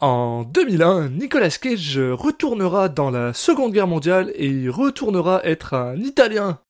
[0.00, 5.96] En 2001, Nicolas Cage retournera dans la Seconde Guerre mondiale et il retournera être un
[5.96, 6.60] Italien.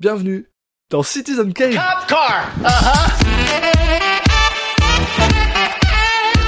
[0.00, 0.48] Bienvenue
[0.90, 1.74] dans Citizen Kane.
[1.74, 2.46] Cop car.
[2.64, 3.10] Uh-huh.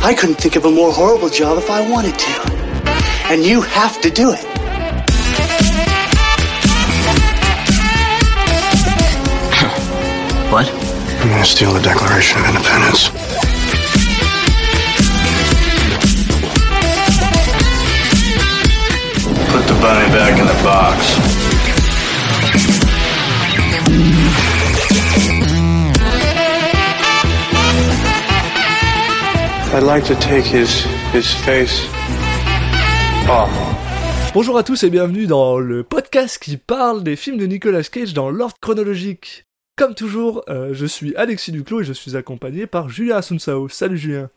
[0.02, 2.30] I couldn't think of a more horrible job if I wanted to.
[3.30, 4.40] And you have to do it.
[10.50, 10.66] What?
[11.20, 13.55] I'm gonna steal the Declaration of Independence?
[19.86, 21.16] Bunny back in the box.
[29.72, 31.86] I'd like to take his his face
[33.28, 33.50] off.
[34.34, 38.12] Bonjour à tous et bienvenue dans le podcast qui parle des films de Nicolas Cage
[38.12, 39.44] dans l'ordre chronologique.
[39.76, 43.68] Comme toujours, euh, je suis Alexis Duclos et je suis accompagné par Julien Asunsao.
[43.68, 44.30] Salut Julien.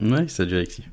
[0.00, 0.84] Ouais, salut Alexis.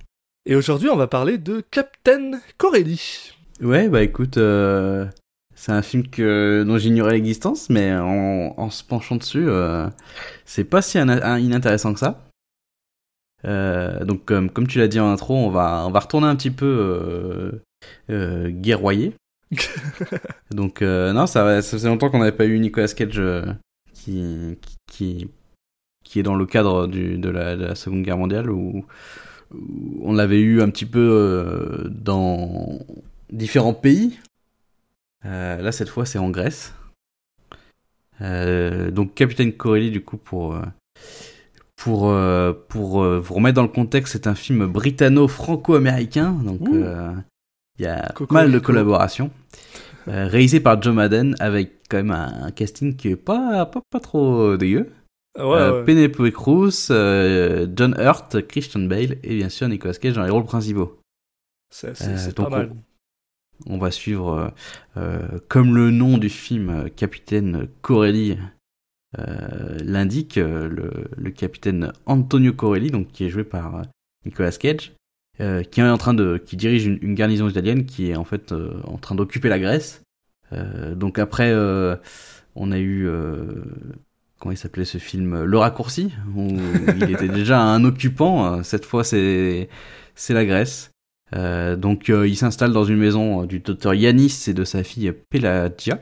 [0.45, 3.35] Et aujourd'hui, on va parler de Captain Corelli.
[3.61, 5.05] Ouais, bah écoute, euh,
[5.53, 9.87] c'est un film que dont j'ignorais l'existence, mais en, en se penchant dessus, euh,
[10.45, 12.27] c'est pas si un- un- inintéressant que ça.
[13.45, 16.35] Euh, donc comme, comme tu l'as dit en intro, on va, on va retourner un
[16.35, 17.61] petit peu
[18.09, 19.13] guerroyer.
[20.51, 23.21] donc non, ça, ça faisait longtemps qu'on n'avait pas eu Nicolas Cage
[23.93, 25.29] qui, qui,
[26.03, 28.85] qui est dans le cadre du, de, la, de la Seconde Guerre mondiale où,
[30.01, 32.79] on l'avait eu un petit peu dans
[33.31, 34.19] différents pays.
[35.25, 36.73] Euh, là, cette fois, c'est en Grèce.
[38.21, 40.61] Euh, donc, Capitaine Corelli, du coup, pour, euh,
[41.75, 42.13] pour,
[42.67, 46.31] pour vous remettre dans le contexte, c'est un film britanno-franco-américain.
[46.43, 47.13] Donc, euh,
[47.79, 49.31] il y a pas mal de collaborations.
[50.07, 53.81] Euh, réalisé par Joe Madden avec quand même un, un casting qui est pas, pas,
[53.89, 54.89] pas trop dégueu.
[55.37, 55.85] Ah Ouais, Euh, ouais.
[55.85, 56.87] Penelope Cruz,
[57.75, 60.99] John Hurt, Christian Bale et bien sûr Nicolas Cage dans les rôles principaux.
[61.69, 62.71] c'est pas mal.
[63.67, 64.49] On va suivre, euh,
[64.97, 68.37] euh, comme le nom du film, euh, Capitaine Corelli
[69.83, 73.81] l'indique, le, capitaine Antonio Corelli, donc qui est joué par
[74.25, 74.93] Nicolas Cage,
[75.37, 78.53] qui est en train de, qui dirige une, une garnison italienne qui est en fait
[78.53, 80.01] en train d'occuper la Grèce.
[80.95, 81.53] Donc après,
[82.55, 83.09] on a eu
[84.39, 86.47] comment il s'appelait ce film, Le Raccourci, où
[86.95, 88.63] il était déjà un occupant.
[88.63, 89.67] Cette fois, c'est
[90.15, 90.91] c'est la Grèce.
[91.33, 94.83] Euh, donc euh, il s'installe dans une maison euh, du docteur Yanis et de sa
[94.83, 95.99] fille Pelagia,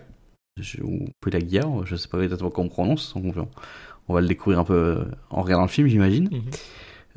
[0.81, 3.31] ou Pelagia, je sais pas exactement comment on prononce, on,
[4.07, 6.29] on va le découvrir un peu en regardant le film j'imagine.
[6.31, 6.41] Mhm.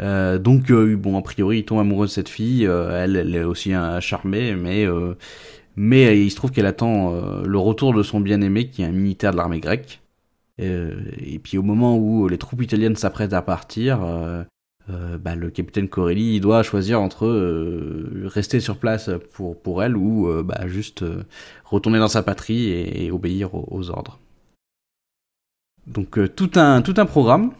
[0.00, 3.34] Euh, donc euh, bon a priori il tombe amoureux de cette fille, euh, elle, elle
[3.34, 4.86] est aussi un charmée, mais
[5.74, 9.32] mais il se trouve qu'elle attend le retour de son bien-aimé qui est un militaire
[9.32, 10.00] de l'armée grecque.
[10.58, 14.00] Et puis au moment où les troupes italiennes s'apprêtent à partir,
[14.90, 19.82] euh, bah, le capitaine Corelli il doit choisir entre euh, rester sur place pour, pour
[19.82, 21.04] elle ou euh, bah, juste
[21.64, 24.18] retourner dans sa patrie et, et obéir aux, aux ordres.
[25.86, 27.52] Donc tout, un, tout un programme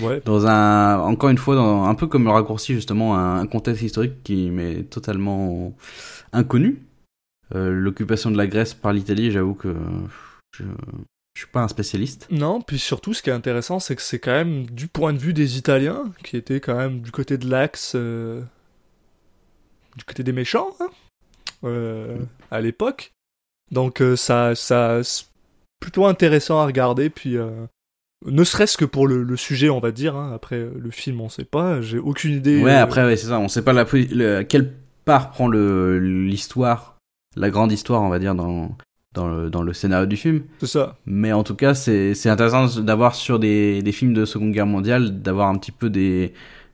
[0.00, 0.22] Ouais.
[0.24, 3.82] dans un encore une fois dans, un peu comme le raccourci justement un, un contexte
[3.82, 5.74] historique qui m'est totalement
[6.32, 6.80] inconnu.
[7.54, 9.74] L'occupation de la Grèce par l'Italie, j'avoue que
[10.56, 10.64] je,
[11.34, 12.26] je suis pas un spécialiste.
[12.30, 15.18] Non, puis surtout, ce qui est intéressant, c'est que c'est quand même du point de
[15.18, 18.42] vue des Italiens, qui étaient quand même du côté de l'Axe, euh,
[19.96, 20.88] du côté des méchants, hein,
[21.64, 22.16] euh,
[22.50, 23.12] à l'époque.
[23.70, 25.24] Donc, euh, ça, ça, c'est
[25.80, 27.36] plutôt intéressant à regarder, puis
[28.26, 30.14] ne serait-ce que pour le, le sujet, on va dire.
[30.16, 30.32] hein.
[30.34, 32.62] Après, le film, on sait pas, j'ai aucune idée.
[32.62, 34.72] Ouais, après ouais, c'est ça, on sait pas la, le- quelle
[35.04, 36.98] part prend l'histoire,
[37.36, 38.76] la grande histoire, on va dire dans
[39.14, 40.42] dans le, dans le scénario du film.
[40.60, 40.96] C'est ça.
[41.06, 44.66] Mais en tout cas, c'est c'est intéressant d'avoir sur des, des films de Seconde Guerre
[44.66, 46.32] mondiale, d'avoir un petit peu des,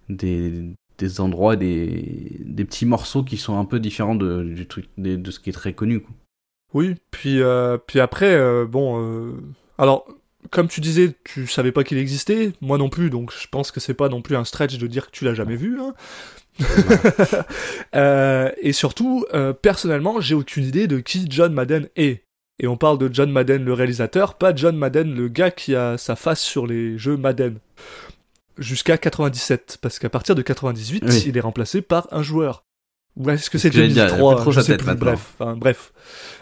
[0.09, 0.65] des,
[0.99, 5.17] des endroits, des, des petits morceaux qui sont un peu différents de, du truc, de,
[5.17, 6.01] de ce qui est très connu.
[6.01, 6.15] Quoi.
[6.75, 9.33] Oui, puis, euh, puis après, euh, bon, euh,
[9.79, 10.07] alors,
[10.51, 13.81] comme tu disais, tu savais pas qu'il existait, moi non plus, donc je pense que
[13.81, 15.81] c'est pas non plus un stretch de dire que tu l'as jamais vu.
[15.81, 15.95] Hein.
[17.95, 22.25] Euh, et surtout, euh, personnellement, j'ai aucune idée de qui John Madden est.
[22.61, 25.97] Et on parle de John Madden le réalisateur, pas John Madden le gars qui a
[25.97, 27.59] sa face sur les jeux Madden.
[28.59, 31.25] Jusqu'à 97, parce qu'à partir de 98, Oui.
[31.29, 32.65] il est remplacé par un joueur.
[33.17, 34.61] Ou est-ce que C'est c'est ce que j'allais dire, il a 2003 plus trop je
[34.61, 35.93] sa sais plus, bref, enfin, bref.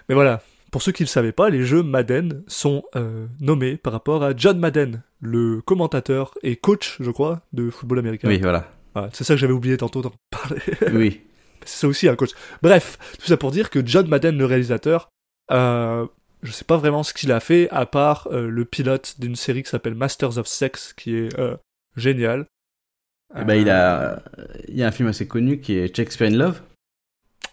[0.09, 0.41] Mais voilà,
[0.73, 4.25] pour ceux qui ne le savaient pas, les jeux Madden sont euh, nommés par rapport
[4.25, 8.29] à John Madden, le commentateur et coach, je crois, de football américain.
[8.29, 8.73] Oui, voilà.
[8.95, 10.61] Voilà, c'est ça que j'avais oublié tantôt d'en parler.
[10.95, 11.21] Oui.
[11.67, 12.31] c'est ça aussi un coach.
[12.63, 15.09] Bref, tout ça pour dire que John Madden, le réalisateur,
[15.51, 16.07] euh,
[16.43, 19.63] je sais pas vraiment ce qu'il a fait, à part euh, le pilote d'une série
[19.63, 21.57] qui s'appelle Masters of Sex, qui est euh,
[21.97, 22.47] génial.
[23.39, 24.23] Eh ben, il a,
[24.69, 26.61] il y a un film assez connu qui est Shakespeare in Love.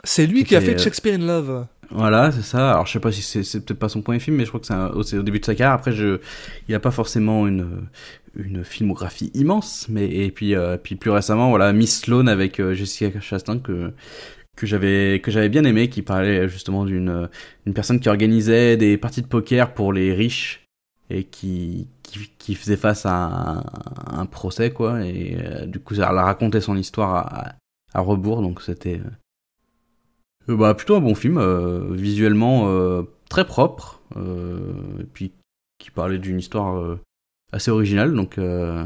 [0.03, 1.65] C'est lui qui a fait Shakespeare in Love.
[1.89, 2.71] Voilà, c'est ça.
[2.71, 4.65] Alors, je sais pas si c'est, peut-être pas son premier film, mais je crois que
[4.65, 5.73] c'est, un- au début de sa carrière.
[5.73, 6.19] Après, je,
[6.67, 7.87] il a pas forcément une,
[8.35, 13.19] une filmographie immense, mais et puis, euh, puis plus récemment, voilà, Miss Sloane avec Jessica
[13.19, 13.91] Chastain que
[14.55, 17.29] que j'avais que j'avais bien aimé, qui parlait justement d'une
[17.65, 20.65] une personne qui organisait des parties de poker pour les riches
[21.09, 23.63] et qui qui, qui faisait face à
[24.07, 25.05] un, procès quoi.
[25.05, 27.55] Et euh, du coup, elle a raconté son histoire à,
[27.93, 29.01] à rebours, donc c'était
[30.49, 35.31] euh, bah, plutôt un bon film, euh, visuellement euh, très propre, euh, et puis
[35.79, 36.99] qui parlait d'une histoire euh,
[37.51, 38.85] assez originale, donc, euh,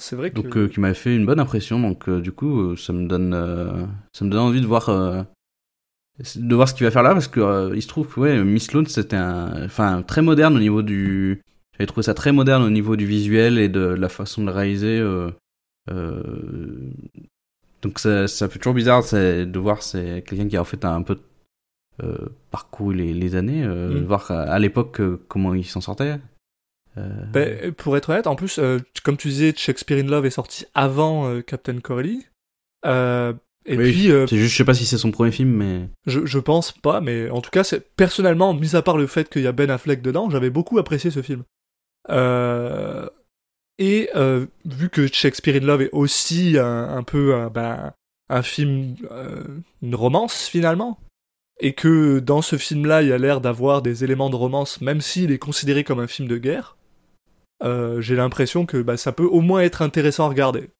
[0.00, 0.36] C'est vrai que.
[0.36, 1.78] donc euh, qui m'avait fait une bonne impression.
[1.78, 4.86] Donc euh, du coup, euh, ça me donne, euh, ça me donne envie de voir,
[4.88, 8.64] de voir ce qu'il va faire là, parce que il se trouve que ouais, Miss
[8.64, 11.42] Sloane c'était un, enfin très moderne au niveau du,
[11.74, 14.52] j'avais trouvé ça très moderne au niveau du visuel et de, la façon de le
[14.52, 15.00] réaliser.
[17.82, 21.02] donc ça, ça fait toujours bizarre de voir c'est quelqu'un qui a en fait un
[21.02, 21.18] peu
[22.50, 24.00] parcouru les, les années, euh, Mm.
[24.00, 26.18] de voir à, à l'époque comment il s'en sortait.
[26.98, 30.30] Euh, Ben, pour être honnête, en plus, euh, comme tu disais, Shakespeare in Love est
[30.30, 32.26] sorti avant euh, Captain Corelli.
[32.84, 33.32] Euh,
[33.66, 36.24] et Oui, puis, euh, juste, je sais pas si c'est son premier film, mais je,
[36.24, 39.42] je pense pas, mais en tout cas, c'est personnellement, mis à part le fait qu'il
[39.42, 41.44] y a Ben Affleck dedans, j'avais beaucoup apprécié ce film.
[42.08, 43.06] Euh,
[43.78, 47.92] et euh, vu que Shakespeare in Love est aussi un, un peu un, ben,
[48.30, 49.44] un film, euh,
[49.82, 50.98] une romance finalement,
[51.60, 55.02] et que dans ce film-là, il y a l'air d'avoir des éléments de romance, même
[55.02, 56.76] s'il est considéré comme un film de guerre,
[57.62, 60.70] euh, j'ai l'impression que bah, ça peut au moins être intéressant à regarder.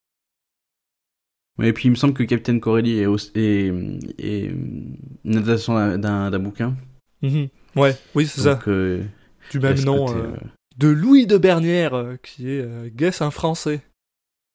[1.63, 3.71] Et puis il me semble que Captain Corelli est, aussi- est,
[4.19, 6.75] est une adaptation d'un- bouquin.
[7.23, 7.49] Mhm.
[7.77, 9.05] Ouais, oui, c'est ça, euh,
[9.51, 10.07] du même nom.
[10.07, 10.37] côté, euh, euh,
[10.79, 13.83] de Louis de Bernière, qui est, guess, un français.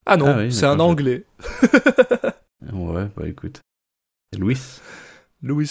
[0.07, 1.23] Ah non, Ah oui, c'est un anglais.
[2.73, 3.61] Ouais, bah écoute.
[4.37, 4.57] Louis.
[5.43, 5.69] Louis,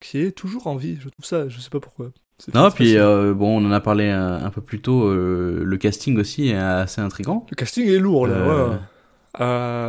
[0.00, 2.10] qui est toujours en vie, je trouve ça, je sais pas pourquoi.
[2.54, 5.04] Non, puis euh, bon, on en a parlé un, un peu plus tôt.
[5.06, 7.46] euh, le casting aussi est assez intrigant.
[7.50, 8.68] Le casting est lourd, là, Euh,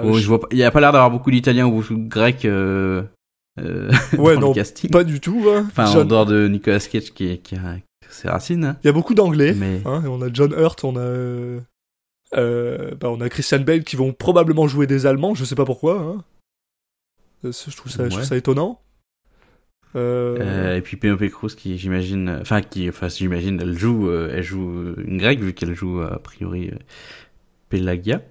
[0.02, 0.04] ouais.
[0.08, 2.08] Bon, je- je vois pas, il y a pas l'air d'avoir beaucoup d'Italiens ou de
[2.08, 2.44] Grecs
[4.18, 4.90] Ouais, dans non, le casting.
[4.92, 5.66] Pas du tout, hein.
[5.68, 7.78] Enfin, en dehors de Nicolas Cage qui, qui a
[8.10, 8.64] ses racines.
[8.64, 8.78] hein.
[8.84, 9.54] Il y a beaucoup d'anglais.
[9.58, 11.60] Mais Hein, on a John Hurt, on a.
[12.34, 16.00] bah, on a Christian Bale qui vont probablement jouer des Allemands, je sais pas pourquoi.
[16.00, 16.24] Hein.
[17.44, 18.26] Je, trouve ça, je trouve Ouais.
[18.26, 18.80] ça étonnant.
[19.96, 24.32] Euh, Euh, et puis Penelope Cruz qui j'imagine enfin qui enfin j'imagine elle joue euh,
[24.34, 26.72] elle joue une grecque vu qu'elle joue a priori
[27.70, 28.22] Pelagia.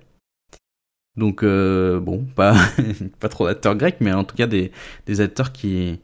[1.17, 2.55] Donc bon pas
[3.21, 4.71] pas trop d'acteurs grecs mais en tout cas des
[5.07, 6.01] des acteurs qui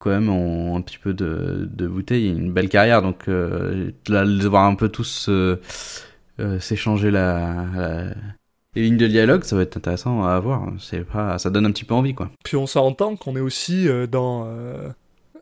[0.00, 3.02] quand même ont un petit peu de de bouteille une belle carrière.
[3.02, 5.30] Donc euh, là les voir un peu tous
[6.60, 8.14] s'échanger la, la-
[8.78, 11.70] les lignes de dialogue ça va être intéressant à voir c'est pas ça donne un
[11.72, 14.46] petit peu envie quoi Puis on s'entend qu'on est aussi euh, dans.
[14.46, 14.88] euh,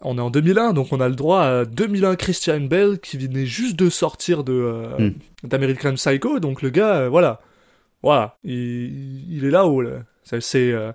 [0.03, 3.47] on est en 2001, donc on a le droit à 2001 Christian Bale qui venait
[3.47, 5.13] juste de sortir de euh, Hmm.
[5.49, 7.41] d'American Psycho, donc le gars, euh, voilà.
[8.03, 10.03] Voilà, il, il est là-haut, là.
[10.23, 10.73] C'est.
[10.73, 10.93] euh,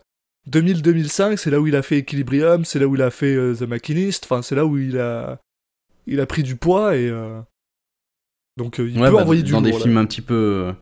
[0.49, 3.61] 2000-2005, c'est là où il a fait Equilibrium, c'est là où il a fait The
[3.63, 5.39] Machinist, enfin c'est là où il a
[6.07, 7.11] il a pris du poids et
[8.57, 9.79] donc il Ouais, peut bah, envoyer du dans lourd, des là.
[9.79, 10.73] films un petit peu.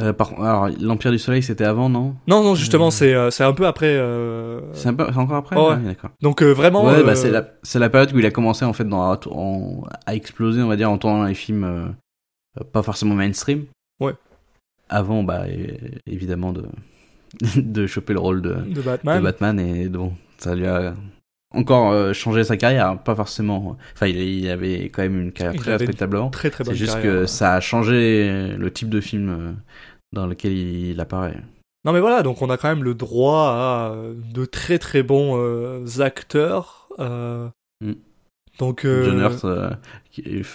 [0.00, 2.14] Euh, par, alors, l'Empire du Soleil, c'était avant, non?
[2.26, 2.90] Non non justement Euh.
[2.90, 5.56] c'est euh, un peu après euh, C'est un peu, c'est encore après?
[5.56, 5.68] Ouais.
[5.74, 6.10] Ouais, d'accord.
[6.22, 7.30] donc vraiment Ouais, bah c'est
[7.78, 10.90] la, période où il a commencé en fait dans, en- à exploser, on va dire,
[10.90, 11.94] en tournant les films
[12.72, 13.64] pas forcément mainstream.
[14.00, 14.14] Ouais.
[14.88, 15.44] Avant, bah
[16.06, 16.64] évidemment de
[17.56, 19.22] de choper le rôle de, de de Batman.
[19.22, 20.94] Batman et bon, ça lui a
[21.54, 23.76] encore euh, changé sa carrière, hein, pas forcément.
[23.94, 26.18] Enfin, il, il avait quand même une carrière Il très respectable.
[26.30, 27.26] Très très bonne C'est juste carrière, que ouais.
[27.26, 29.52] ça a changé le type de film euh,
[30.12, 31.36] dans lequel il apparaît.
[31.84, 35.02] Non mais voilà, donc on a quand même le droit à euh, de très très
[35.02, 36.88] bons euh, acteurs.
[37.00, 37.48] euh,
[37.82, 37.94] Mm.
[38.60, 39.70] Donc euh, John Hurt, euh,
[40.12, 40.46] qui est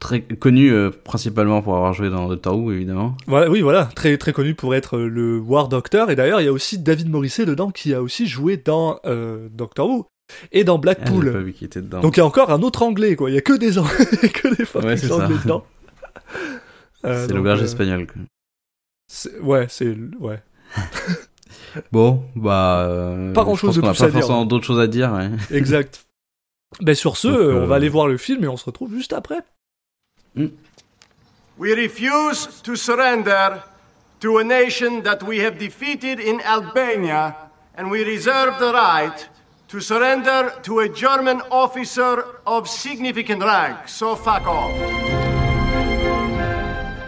[0.00, 3.16] très connu euh, principalement pour avoir joué dans Doctor Who, évidemment.
[3.26, 6.10] voilà, oui voilà, très très connu pour être euh, le War Doctor.
[6.10, 9.48] Et d'ailleurs il y a aussi David Morrissey dedans qui a aussi joué dans euh,
[9.50, 10.04] Doctor Who
[10.52, 11.24] et dans Ah, Blackpool.
[11.26, 12.00] j'ai pas vu qu'il était dedans.
[12.00, 13.30] donc il y a encore un autre anglais quoi.
[13.30, 15.66] Il y a que des Ang- il y a que des fucking Ouais, anglais dedans.
[17.04, 18.06] Euh, c'est l'auberge euh, espagnole.
[19.42, 20.42] Ouais, c'est ouais.
[21.92, 22.86] Bon, bah.
[22.88, 24.20] euh, Pas je grand-chose pense de a plus pas à dire.
[24.20, 25.12] forcément d'autres choses à dire.
[25.12, 25.28] ouais.
[25.50, 26.06] Exact.
[26.80, 28.64] Ben sur ce, Donc, euh, on euh, va aller voir le film et on se
[28.64, 29.40] retrouve juste après.
[31.58, 33.60] We refuse to surrender
[34.20, 37.36] to a nation that we have defeated in Albania,
[37.76, 39.28] and we reserve the right
[39.74, 43.74] to surrender to a German officer of significant rank.
[43.88, 44.70] So fuck off.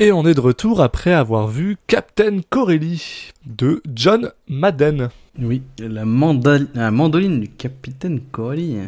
[0.00, 5.10] Et on est de retour après avoir vu Captain Corelli de John Madden.
[5.38, 8.78] Oui, la, mandal- la mandoline du capitaine Corelli,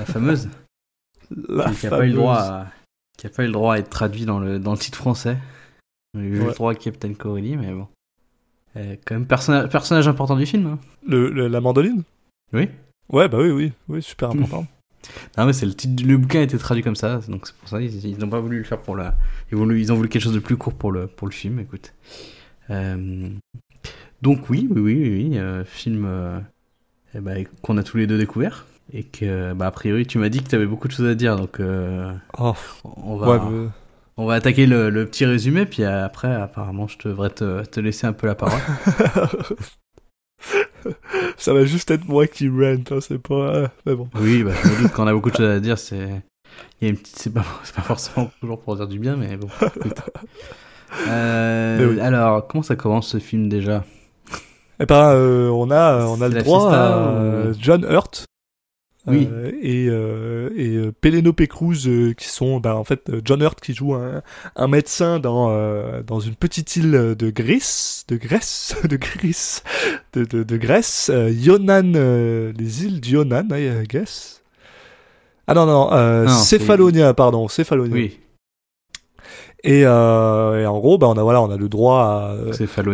[0.00, 0.48] la fameuse,
[1.48, 2.50] La qui n'a pas eu le droit, fameuse.
[2.50, 2.66] à,
[3.16, 5.36] qui a pas eu le droit à être traduit dans le dans le titre français.
[6.14, 7.86] On a eu le droit à Captain Corelli, mais bon,
[8.76, 10.66] Euh, quand même personnage personnage important du film.
[10.66, 10.78] hein.
[11.06, 12.02] Le- le- la mandoline?
[12.52, 12.68] Oui.
[13.10, 14.66] Ouais, bah oui, oui, oui, super important.
[15.36, 17.68] Non mais c'est le titre, le bouquin a été traduit comme ça, donc c'est pour
[17.68, 19.14] ça ils, n'ont pas voulu le faire pour la,
[19.52, 21.58] ils, voulu, ils ont voulu quelque chose de plus court pour le pour le film.
[21.58, 21.92] Écoute,
[22.70, 23.28] Euh,
[24.22, 26.40] donc oui, oui, oui, oui, oui, euh, film euh,
[27.14, 30.30] eh ben, qu'on a tous les deux découvert et que bah a priori tu m'as
[30.30, 31.60] dit que tu avais beaucoup de choses à dire, donc
[32.38, 33.68] Oh, on va ouais, mais-
[34.16, 38.06] on va attaquer le, le petit résumé puis après apparemment je devrais te, te laisser
[38.06, 38.60] un peu la parole.
[41.36, 43.34] ça va juste être moi qui rant, hein, c'est pas.
[43.34, 44.08] euh, Mais bon.
[44.20, 46.22] oui, bah, je me doute qu'on a beaucoup de choses à dire, c'est
[46.94, 49.48] petite c'est pas pas forcément toujours pour dire du bien mais bon.
[51.08, 52.00] Euh, Mais oui.
[52.00, 53.84] Alors, comment ça commence ce film déjà?
[54.80, 58.24] Eh ben, euh, on a, on a le droit fiesta, à ou- John Hurt.
[59.06, 59.28] Oui.
[59.30, 63.42] euh, et euh, et euh, Penelope Cruz euh, qui sont bah, en fait euh, John
[63.42, 64.22] Hurt qui joue un,
[64.56, 69.62] un médecin dans euh, dans une petite île de Grèce de Grèce de Grèce
[70.14, 74.42] de, de, de Grèce euh, Yonan euh, les îles d'Yonan I guess.
[75.46, 77.92] Ah non non, euh, Non, Céphalonia pardon Céphalonia.
[77.94, 78.18] Oui,
[79.66, 82.36] et, euh, et en gros bah on a voilà on a le droit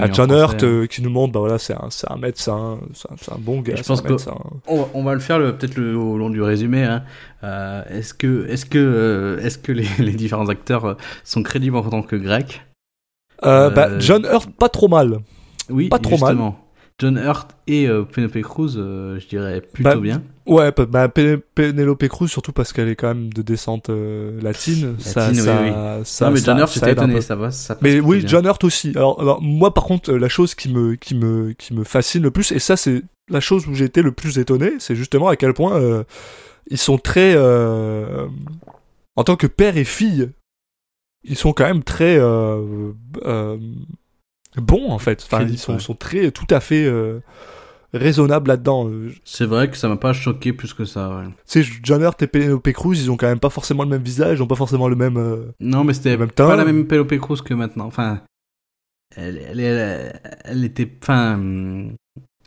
[0.01, 0.31] à John.
[0.31, 3.33] Hurt euh, qui nous montre bah voilà c'est un c'est un médecin c'est un, c'est
[3.33, 4.35] un bon gars je pense un que- médecin.
[4.69, 6.85] On va, on va le faire le- peut-être le- au long du résumé.
[6.85, 7.03] hein.
[7.43, 12.03] Euh, est-ce que, est-ce que, est-ce que les, les différents acteurs sont crédibles en tant
[12.03, 12.63] que grecs?
[13.45, 15.19] Euh, bah, John Hurt pas trop mal
[15.71, 16.19] Oui, Pas trop mal.
[16.21, 16.59] justement.
[16.99, 20.23] John Hurt et euh, Penelope Cruz, euh, je dirais plutôt Bah, bien.
[20.51, 24.97] Ouais bah, Pe- Penelope Cruz surtout parce qu'elle est quand même de descente euh, latine
[24.99, 26.05] ça, Latine, oui, ça, oui.
[26.05, 28.29] ça- non, mais John Hurt, j'étais étonné, ça va, ça mais oui bien.
[28.29, 31.73] John Hurt aussi alors, alors, moi par contre la chose qui me qui me qui
[31.75, 34.73] me fascine le plus et ça c'est la chose où j'ai été le plus étonné
[34.79, 36.05] c'est justement à quel point euh,
[36.69, 38.27] ils sont très euh,
[39.17, 40.31] en tant que père et fille
[41.23, 42.19] ils sont quand même très
[44.57, 45.79] bons en fait enfin ils sont, ouais.
[45.81, 46.91] sont très tout à fait
[47.93, 51.09] raisonnables là-dedans Euh, C'est vrai que ça m'a pas choqué plus que ça.
[51.17, 51.25] ouais.
[51.49, 54.03] tu sais John Hurt et Penelope Cruz ils ont quand même pas forcément le même
[54.03, 57.19] visage ils ont pas forcément le même euh, Non, mais c'était pas la même Penelope
[57.19, 57.87] Cruz que maintenant.
[57.87, 58.21] Enfin,
[59.17, 61.41] elle, elle, elle, elle était, enfin,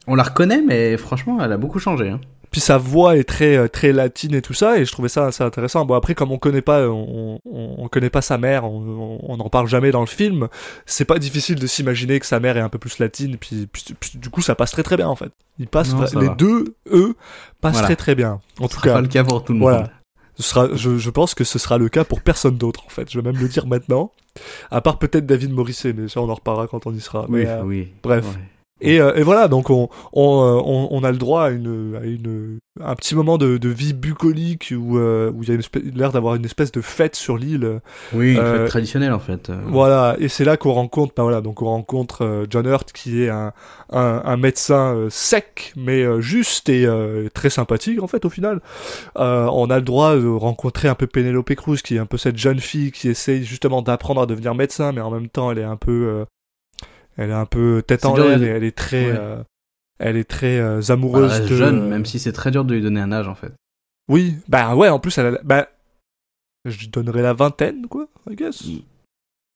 [0.08, 2.10] on la reconnaît, mais franchement, elle a beaucoup changé.
[2.10, 2.22] Hein.
[2.54, 5.26] Puis sa voix est très euh, très latine et tout ça et je trouvais ça
[5.26, 8.64] assez intéressant bon après comme on connaît pas on, on, on connaît pas sa mère
[8.64, 10.48] on on n'en parle jamais dans le film
[10.86, 13.96] c'est pas difficile de s'imaginer que sa mère est un peu plus latine puis, puis-
[14.00, 16.36] puis du coup ça passe très très bien en fait ils passent Non, les va.
[16.36, 17.16] deux eux
[17.60, 17.88] passent Voilà.
[17.88, 19.78] très très bien en Ce tout sera cas le cas pour tout le voilà.
[19.80, 19.90] monde.
[20.36, 23.12] ce sera je, je pense que ce sera le cas pour personne d'autre en fait
[23.12, 24.12] je vais même le dire maintenant
[24.72, 27.42] à part peut-être David Morisset mais ça on en reparlera quand on y sera Oui,
[27.44, 27.92] Mais, euh, oui.
[28.04, 28.26] bref.
[28.26, 28.42] Ouais.
[28.82, 31.96] Et, euh, et voilà, donc on, on, euh, on, on a le droit à, une,
[32.02, 35.56] à une, un petit moment de, de vie bucolique où, euh, où il y a
[35.56, 35.62] une
[35.96, 37.80] l'air d'avoir une espèce de fête sur l'île.
[38.14, 39.50] Oui, Euh, fête traditionnelle en fait.
[39.50, 39.58] euh.
[39.68, 43.24] Voilà, et c'est là qu'on rencontre, ben voilà, donc on rencontre euh, John Hurt qui
[43.24, 43.54] est un,
[43.92, 48.30] un, un médecin euh, sec mais euh, juste et euh, très sympathique en fait au
[48.30, 48.60] final.
[49.18, 52.18] Euh, on a le droit de rencontrer un peu Penelope Cruz qui est un peu
[52.18, 55.60] cette jeune fille qui essaye justement d'apprendre à devenir médecin mais en même temps elle
[55.60, 56.26] est un peu, euh,
[57.18, 59.18] elle est un peu tête en l'air et elle est très, Ouais.
[59.18, 59.44] euh,
[60.00, 62.82] elle est très euh, Elle amoureuse de jeune, même si c'est très dur de lui
[62.82, 63.54] donner un âge en fait.
[64.10, 65.40] Oui, bah ouais, en plus elle, a...
[65.44, 65.68] bah
[66.66, 68.64] je lui donnerais la vingtaine quoi, I guess.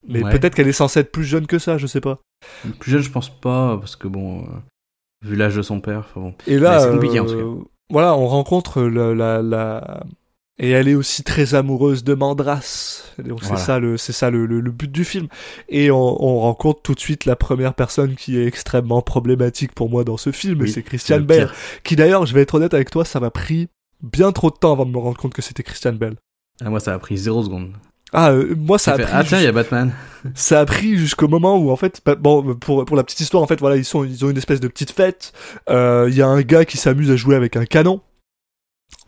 [0.07, 0.31] Mais Ouais.
[0.31, 2.19] peut-être qu'elle est censée être plus jeune que ça, je sais pas.
[2.79, 4.47] Plus jeune, je pense pas, parce que bon, euh,
[5.25, 6.33] vu l'âge de son père, enfin bon.
[6.45, 10.01] Et là, Mais c'est compliqué, en tout euh, voilà, on rencontre la,
[10.59, 13.03] et elle est aussi très amoureuse de Mandras.
[13.23, 15.27] Donc c'est ça le, c'est ça le, le, le but du film.
[15.69, 19.89] Et on, on rencontre tout de suite la première personne qui est extrêmement problématique pour
[19.89, 21.51] moi dans ce film, Oui, c'est Christian le Bale.
[21.83, 23.67] Qui d'ailleurs, je vais être honnête avec toi, ça m'a pris
[24.01, 26.15] bien trop de temps avant de me rendre compte que c'était Christian Bale.
[26.63, 27.71] Ah, moi, ça a pris zéro seconde.
[28.13, 29.91] Ah, euh, moi ça a J'ai fait, pris ah tiens, il y a Batman.
[30.33, 33.43] ça a pris jusqu'au moment où en fait bah, bon pour pour la petite histoire
[33.43, 35.33] en fait voilà ils sont ils ont une espèce de petite fête
[35.69, 37.99] Euh, il y a un gars qui s'amuse à jouer avec un canon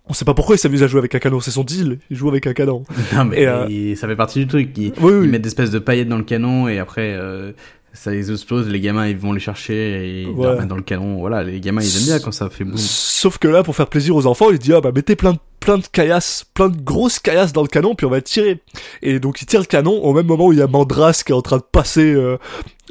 [0.10, 2.18] on sait pas pourquoi il s'amuse à jouer avec un canon c'est son deal il
[2.18, 2.84] joue avec un canon
[3.16, 4.70] non, mais Et, euh, il- ça fait partie du truc.
[4.78, 7.52] Ils, oui oui ils mettent des espèces de paillettes dans le canon et après, euh,
[7.94, 8.68] ça les explose.
[8.70, 9.74] Les gamins, ils vont les chercher
[10.08, 10.64] et ils Ouais.
[10.68, 11.18] dans le canon.
[11.20, 12.78] Voilà, les gamins, ils aiment bien quand ça fait boum.
[12.78, 15.40] sauf que là pour faire plaisir aux enfants il dit ah bah mettez plein de
[15.60, 18.62] plein de caillasses plein de grosses caillasses dans le canon puis on va tirer
[19.02, 21.34] et donc il tire le canon au même moment où il y a Mandras qui
[21.34, 22.38] est en train de passer euh,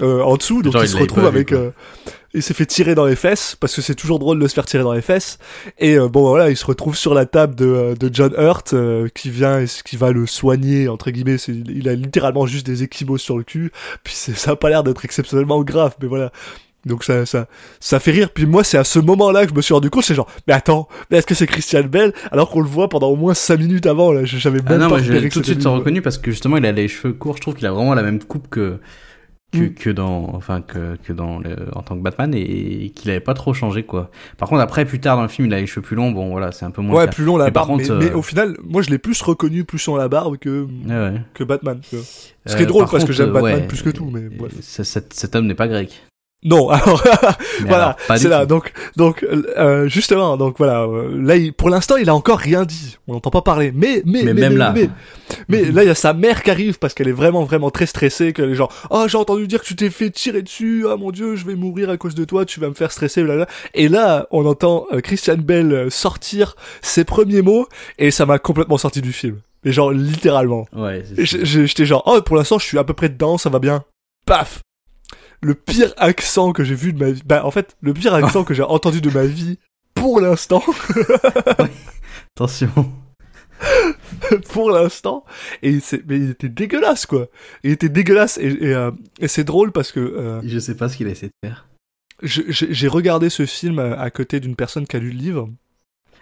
[0.03, 1.71] euh, en dessous donc Genre, il il se retrouve avec euh,
[2.35, 4.67] il s'est fait tirer dans les fesses parce que c'est toujours drôle de se faire
[4.67, 5.39] tirer dans les fesses.
[5.79, 8.75] Et euh, bon voilà il se retrouve sur la table de, euh, de John Hurt
[8.75, 11.39] euh, qui vient et qui va le soigner entre guillemets.
[11.39, 13.73] C'est- il a littéralement juste des échymoses sur le cul.
[14.05, 16.31] Puis c'est- ça a pas l'air d'être exceptionnellement grave mais voilà.
[16.87, 17.47] Donc ça ça
[17.81, 18.31] ça fait rire.
[18.33, 20.29] Puis moi c'est à ce moment là que je me suis rendu compte c'est genre
[20.47, 23.35] mais attends mais est-ce que c'est Christian Bell alors qu'on le voit pendant au moins
[23.35, 26.03] 5 minutes avant là j'avais même Ah non, pas moi j'ai tout de suite reconnu
[26.03, 27.37] parce que justement il a les cheveux courts.
[27.37, 28.79] Je trouve qu'il a vraiment la même coupe que
[29.53, 29.75] que, Mm.
[29.75, 33.33] que dans enfin que que dans le, en tant que Batman et, qu'il avait pas
[33.35, 34.11] trop changé quoi.
[34.37, 36.11] Par contre après plus tard dans le film il a les cheveux plus longs.
[36.13, 36.99] Bon voilà c'est un peu moins.
[36.99, 38.91] ouais plus long la Mais par barbe contre, mais, mais euh, au final moi je
[38.91, 41.21] l'ai plus reconnu plus sur la barbe que Ouais, ouais.
[41.33, 41.81] que Batman.
[41.83, 44.11] Ce Euh, qui est drôle par parce que j'aime euh, Batman ouais, plus que tout,
[44.13, 44.53] mais euh, bref.
[44.61, 46.03] ce- cet, cet homme n'est pas grec.
[46.45, 47.03] Non, alors
[47.63, 48.47] Mais voilà, c'est là.
[48.47, 50.83] Donc, donc euh, justement, donc voilà.
[50.85, 52.97] euh, là, il- pour l'instant, il a encore rien dit.
[53.09, 53.73] On n'entend pas parler.
[53.75, 54.73] Mais, mais, Mais même là.
[54.73, 54.89] mais,
[55.49, 57.87] mais là, il y a sa mère qui arrive parce qu'elle est vraiment, vraiment très
[57.87, 58.33] stressée.
[58.33, 60.87] Qu'elle est genre, oh, j'ai entendu dire que tu t'es fait tirer dessus.
[60.89, 62.45] Ah mon dieu, je vais mourir à cause de toi.
[62.45, 63.25] Tu vas me faire stresser.
[63.25, 63.53] Blablabla.
[63.75, 67.67] Et là, on entend euh, Christian Bell euh, sortir ses premiers mots
[67.99, 69.39] et ça m'a complètement sorti du film.
[69.65, 70.67] Mais genre littéralement.
[70.73, 71.03] Ouais.
[71.17, 73.83] J'étais genre, oh, pour l'instant, je suis à peu près dedans, ça va bien.
[74.25, 74.61] Paf
[75.41, 77.23] Le pire accent que j'ai vu de ma vie.
[77.25, 79.59] Bah, en fait, le pire accent que j'ai entendu de ma vie,
[79.95, 80.63] pour l'instant,
[82.37, 82.71] Attention.
[84.53, 85.25] pour l'instant,
[85.63, 87.27] et c'est, mais il était dégueulasse, quoi.
[87.65, 90.89] Il était dégueulasse, et, et, euh, et c'est drôle parce que euh, Je sais pas
[90.89, 91.67] ce qu'il a essayé de faire.
[92.23, 95.51] j'ai regardé ce film à à côté d'une personne qui a lu le livre,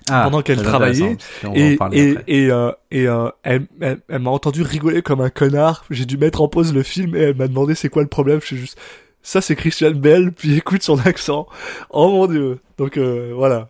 [0.09, 4.31] Ah, Pendant qu'elle travaillait, en et, et, et, euh, et euh, elle, elle, elle m'a
[4.31, 5.85] entendu rigoler comme un connard.
[5.91, 8.41] J'ai dû mettre en pause le film et elle m'a demandé c'est quoi le problème.
[8.41, 8.79] Je suis juste,
[9.26, 11.49] ça c'est Christian Bell, puis écoute son accent.
[11.90, 12.61] Oh mon dieu.
[12.78, 13.68] Donc euh, voilà.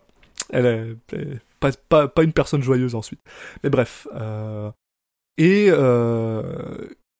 [0.51, 3.19] Elle est, pas, pas, pas une personne joyeuse ensuite.
[3.63, 4.07] Mais bref.
[4.15, 4.69] Euh,
[5.37, 6.43] et euh,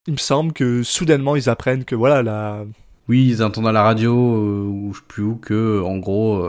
[0.06, 2.64] il me semble que soudainement ils apprennent que voilà la,
[3.10, 6.48] Oui, ils entendent à la radio ou je sais plus où que en gros.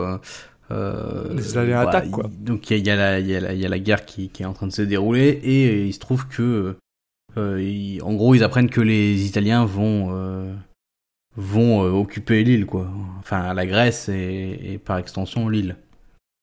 [0.71, 2.29] Euh, Les Italiens bah, attaquent, quoi.
[2.39, 4.71] Donc il y y, y, y a la guerre qui, qui est en train de
[4.71, 6.75] se dérouler et il se trouve que
[7.37, 10.53] euh, en gros ils apprennent que les Italiens vont euh,
[11.39, 12.87] vont euh, occuper l'île quoi.
[13.19, 15.77] Enfin la Grèce et, par extension l'île.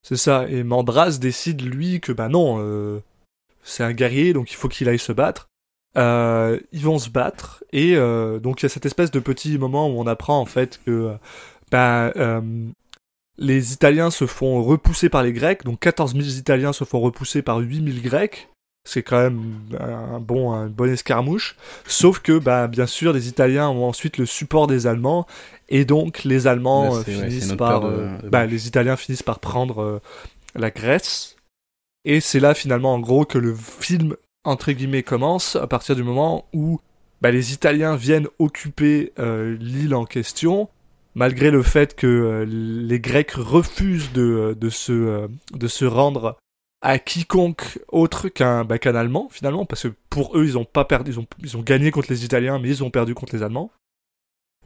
[0.02, 0.46] C'est ça.
[0.48, 3.00] Et Mandras décide, lui, que bah non, euh,
[3.62, 5.48] c'est un guerrier, donc il faut qu'il aille se battre.
[5.96, 9.88] Euh, ils vont se battre, et donc il y a cette espèce de petit moment
[9.88, 11.16] où on apprend en fait que
[11.72, 12.12] bah,
[13.38, 17.42] les Italiens se font repousser par les Grecs, donc 14 000 Italiens se font repousser
[17.42, 18.48] par 8 000 Grecs.
[18.88, 19.42] C'est quand même
[19.78, 21.56] un bon, un bon escarmouche.
[21.86, 25.26] Sauf que, bah, bien sûr, les Italiens ont ensuite le support des Allemands,
[25.68, 29.24] et donc les Allemands Là, euh, ouais, finissent par, de- euh, bah, les Italiens finissent
[29.24, 29.98] par prendre euh,
[30.54, 31.36] la Grèce.
[32.04, 36.04] Et c'est là finalement en gros que le film entre guillemets commence à partir du
[36.04, 36.78] moment où
[37.20, 40.68] bah, les Italiens viennent occuper euh, l'île en question,
[41.16, 46.36] malgré le fait que euh, les Grecs refusent de, de, se, de se rendre
[46.82, 51.12] à quiconque autre qu'un bah, Allemand finalement, parce que pour eux ils ont pas perdu,
[51.12, 53.70] ils ont, ils ont gagné contre les Italiens, mais ils ont perdu contre les Allemands.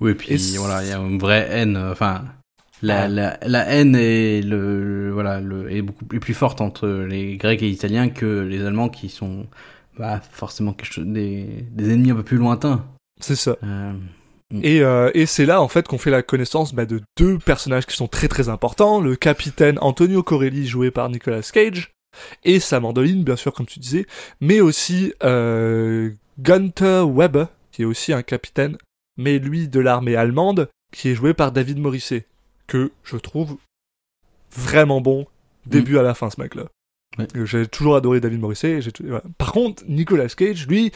[0.00, 1.76] Oui, et puis Et voilà, il y a une vraie haine.
[1.76, 2.24] euh, Enfin,
[2.82, 7.36] la, la, la haine est le, voilà le, est beaucoup plus, plus forte entre les
[7.36, 9.46] Grecs et les Italiens que les Allemands qui sont
[9.98, 12.86] bah, forcément quelque chose, des, des ennemis un peu plus lointains.
[13.20, 13.56] C'est ça.
[13.62, 13.92] Euh,
[14.62, 17.86] Et, euh, et c'est là en fait qu'on fait la connaissance bah, de deux personnages
[17.86, 21.92] qui sont très très importants, le capitaine Antonio Corelli joué par Nicolas Cage
[22.44, 24.06] et sa mandoline bien sûr comme tu disais,
[24.40, 28.76] mais aussi euh, Gunther Webber qui est aussi un capitaine,
[29.16, 32.26] mais lui de l'armée allemande qui est joué par David Morisset
[32.66, 33.56] que je trouve
[34.52, 35.26] vraiment bon
[35.66, 36.64] début à la fin ce mec là.
[37.18, 37.26] Ouais.
[37.44, 38.80] J'ai toujours adoré David Morisset.
[38.80, 38.92] j'ai.
[39.36, 40.92] Par contre, Nicolas Cage, lui,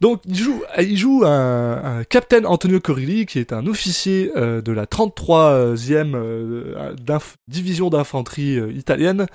[0.00, 4.62] donc il joue, il joue un, un Captain Antonio Corilli qui est un officier euh,
[4.62, 9.26] de la 33e euh, division d'infanterie euh, italienne,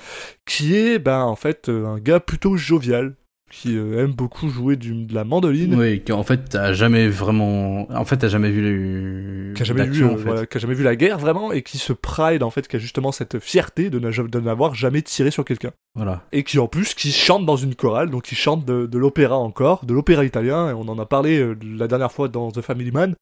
[0.46, 3.16] qui est ben en fait un gars plutôt jovial,
[3.52, 7.08] qui euh, aime beaucoup jouer du, de la mandoline, oui, qui en fait t'as jamais
[7.08, 10.24] vraiment, en fait t'as jamais vu les, qui a jamais vu, d'action, en fait.
[10.24, 12.76] voilà, qui a jamais vu la guerre vraiment et qui se pride en fait, qui
[12.76, 15.72] a justement cette fierté de n'a- de n'avoir jamais tiré sur quelqu'un.
[15.96, 16.24] Voilà.
[16.34, 19.38] et qui en plus qui chante dans une chorale, donc qui chante de, de l'opéra
[19.38, 22.62] encore, de l'opéra italien, et on en a parlé euh, la dernière fois dans The
[22.62, 23.16] Family Man.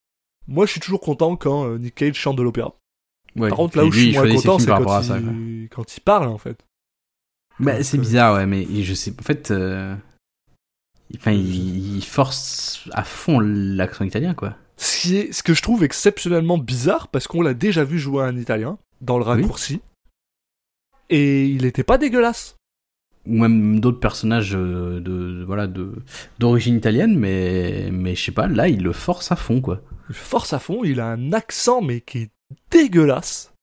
[0.48, 2.74] Moi, je suis toujours content quand euh, Nick Cage chante de l'opéra.
[3.36, 3.50] Ouais.
[3.50, 5.68] Par contre, là où je suis moins content, c'est quand, il...
[5.70, 6.58] quand il parle, en fait.
[7.60, 9.96] Bah, c'est bizarre, ouais, mais je sais, en fait, euh,
[11.18, 14.56] enfin, il, il force à fond l'accent italien, quoi.
[14.78, 18.24] Ce, qui est, ce que je trouve exceptionnellement bizarre, parce qu'on l'a déjà vu jouer
[18.24, 19.30] un italien, dans le Oui.
[19.42, 19.82] raccourci,
[21.10, 22.56] et il était pas dégueulasse.
[23.28, 25.94] ou même d'autres personnages euh, de voilà de
[26.40, 29.82] d'origine italienne, mais mais je sais pas, là il le force à fond quoi.
[30.10, 32.32] Il force à fond, il a un accent mais qui est
[32.72, 33.54] dégueulasse.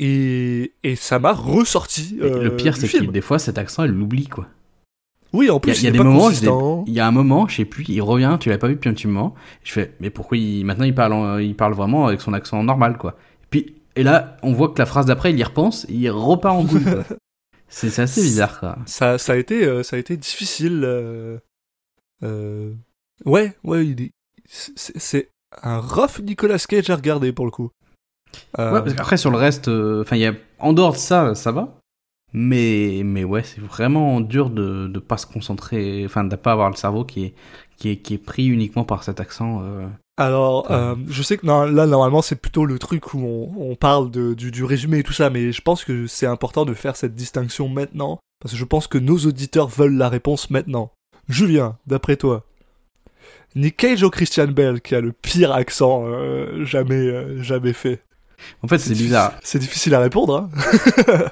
[0.00, 2.16] Et, et ça m'a ressorti.
[2.18, 4.48] Le euh, pire c'est que des fois cet accent il l'oublie quoi.
[5.34, 6.30] Oui, en Il y a, plus, il y a des moments,
[6.86, 8.88] il y a un moment, je sais plus, il revient, tu l'as pas vu depuis
[8.88, 9.34] un petit moment.
[9.64, 12.62] Je fais, mais pourquoi il, maintenant il parle, en- il parle vraiment avec son accent
[12.62, 13.16] normal, quoi.
[13.42, 16.56] Et puis, et là, on voit que la phrase d'après, il y repense, il repart
[16.56, 16.84] en couille.
[17.68, 18.78] C'est assez bizarre, quoi.
[18.86, 20.82] ça, ça a été, euh, ça a été difficile.
[20.84, 21.38] euh,
[22.22, 22.72] euh,
[23.24, 23.84] Ouais, ouais,
[24.46, 25.30] c'est
[25.62, 27.70] un rough Nicolas Cage à regarder pour le coup.
[28.58, 30.98] Euh, Ouais, parce qu'après, sur le reste, euh, enfin, il y a, en dehors de
[30.98, 31.80] ça, ça va.
[32.36, 36.68] Mais, mais ouais, c'est vraiment dur de, de pas se concentrer, enfin, de pas avoir
[36.68, 37.34] le cerveau qui est,
[37.76, 39.86] qui est, qui est pris uniquement par cet accent, euh.
[40.16, 43.74] Alors, euh, je sais que non, là, normalement, c'est plutôt le truc où on, on
[43.74, 46.74] parle de, du, du résumé et tout ça, mais je pense que c'est important de
[46.74, 50.92] faire cette distinction maintenant, parce que je pense que nos auditeurs veulent la réponse maintenant.
[51.28, 52.44] Julien, d'après toi,
[53.56, 58.02] Nick Cage ou Christian Bell qui a le pire accent euh, jamais, euh, jamais fait?
[58.62, 59.34] En fait, c'est bizarre.
[59.42, 60.50] C'est difficile à répondre, hein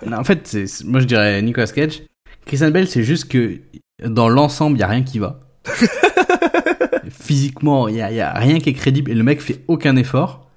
[0.07, 2.03] Non, en fait, moi je dirais Nicolas Cage.
[2.46, 3.61] Christian Bell, c'est juste que
[4.05, 5.40] dans l'ensemble, il y a rien qui va.
[7.11, 10.48] Physiquement, il y a, rien qui est crédible et le mec fait aucun effort.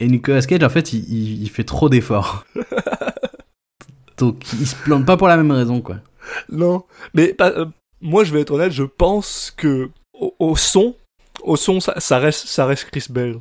[0.00, 2.44] Et Nicolas Cage, en fait, il, il- il fait trop d'efforts.
[4.18, 5.96] Donc, il se plante pas pour la même raison, quoi.
[6.50, 7.66] Non, mais pas- euh,
[8.00, 10.94] moi, je vais être honnête, je pense que au, au son,
[11.42, 13.36] au son, ça, ça reste, ça reste Chris Bell.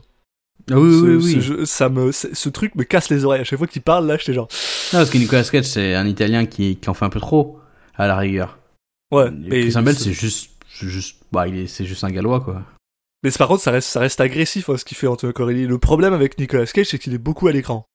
[0.71, 1.41] Ah oui, Ce- oui, ce oui.
[1.41, 3.41] jeu- ça me, ce ce truc me casse les oreilles.
[3.41, 4.47] À chaque fois qu'il parle, là, j'étais genre,
[4.93, 7.60] Non, parce que Nicolas Cage, c'est un Italien qui, qui en fait un peu trop,
[7.95, 8.58] à la rigueur.
[9.12, 9.30] ouais.
[9.45, 12.63] Et Christian Bell, c'est juste, c'est juste, bah, il est, c'est juste un gallois, quoi.
[13.23, 15.65] Mais par contre, ça reste, ça reste agressif hein, ce qu'il fait Antonio Corelli.
[15.67, 17.86] Le problème avec Nicolas Cage, c'est qu'il est beaucoup à l'écran.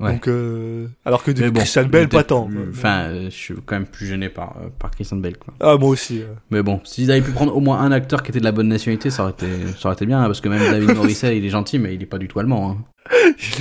[0.00, 0.12] Ouais.
[0.14, 2.44] Donc, euh, alors que bon, Christian Bell, pas tant.
[2.46, 2.54] quoi.
[2.70, 5.52] Enfin, euh, je suis quand même plus gêné par, euh, par Christian Bell, quoi.
[5.60, 6.22] Ah, moi aussi.
[6.22, 6.26] euh.
[6.50, 8.68] Mais bon, s'ils avaient pu prendre au moins un acteur qui était de la bonne
[8.68, 9.46] nationalité, ça aurait été,
[9.78, 12.02] ça aurait été bien, hein, parce que même David Morrissey, il est gentil, mais il
[12.02, 12.70] est pas du tout allemand.
[12.70, 12.84] Hein.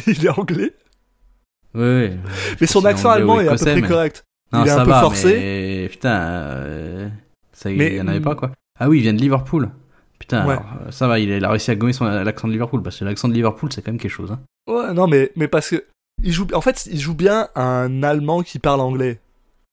[0.07, 0.71] il, est, anglais.
[1.75, 2.17] Ouais, ouais.
[2.61, 4.23] Mais son accent allemand est à peu près mais- correct.
[4.53, 5.33] Non, Il est ça un peu va, forcé.
[5.33, 7.09] Mais putain, euh,
[7.51, 8.51] ça, Mais- il y en avait pas quoi.
[8.79, 9.69] Ah oui, il vient de Liverpool.
[10.17, 10.53] Putain, Ouais.
[10.53, 12.81] alors, euh, ça va, il a, il a réussi à gommer son l'accent de Liverpool,
[12.81, 14.31] parce que l'accent de Liverpool, c'est quand même quelque chose.
[14.31, 14.39] Hein.
[14.67, 15.83] Ouais, non, mais, mais parce que.
[16.23, 19.19] Il joue, en fait, il joue bien un allemand qui parle anglais.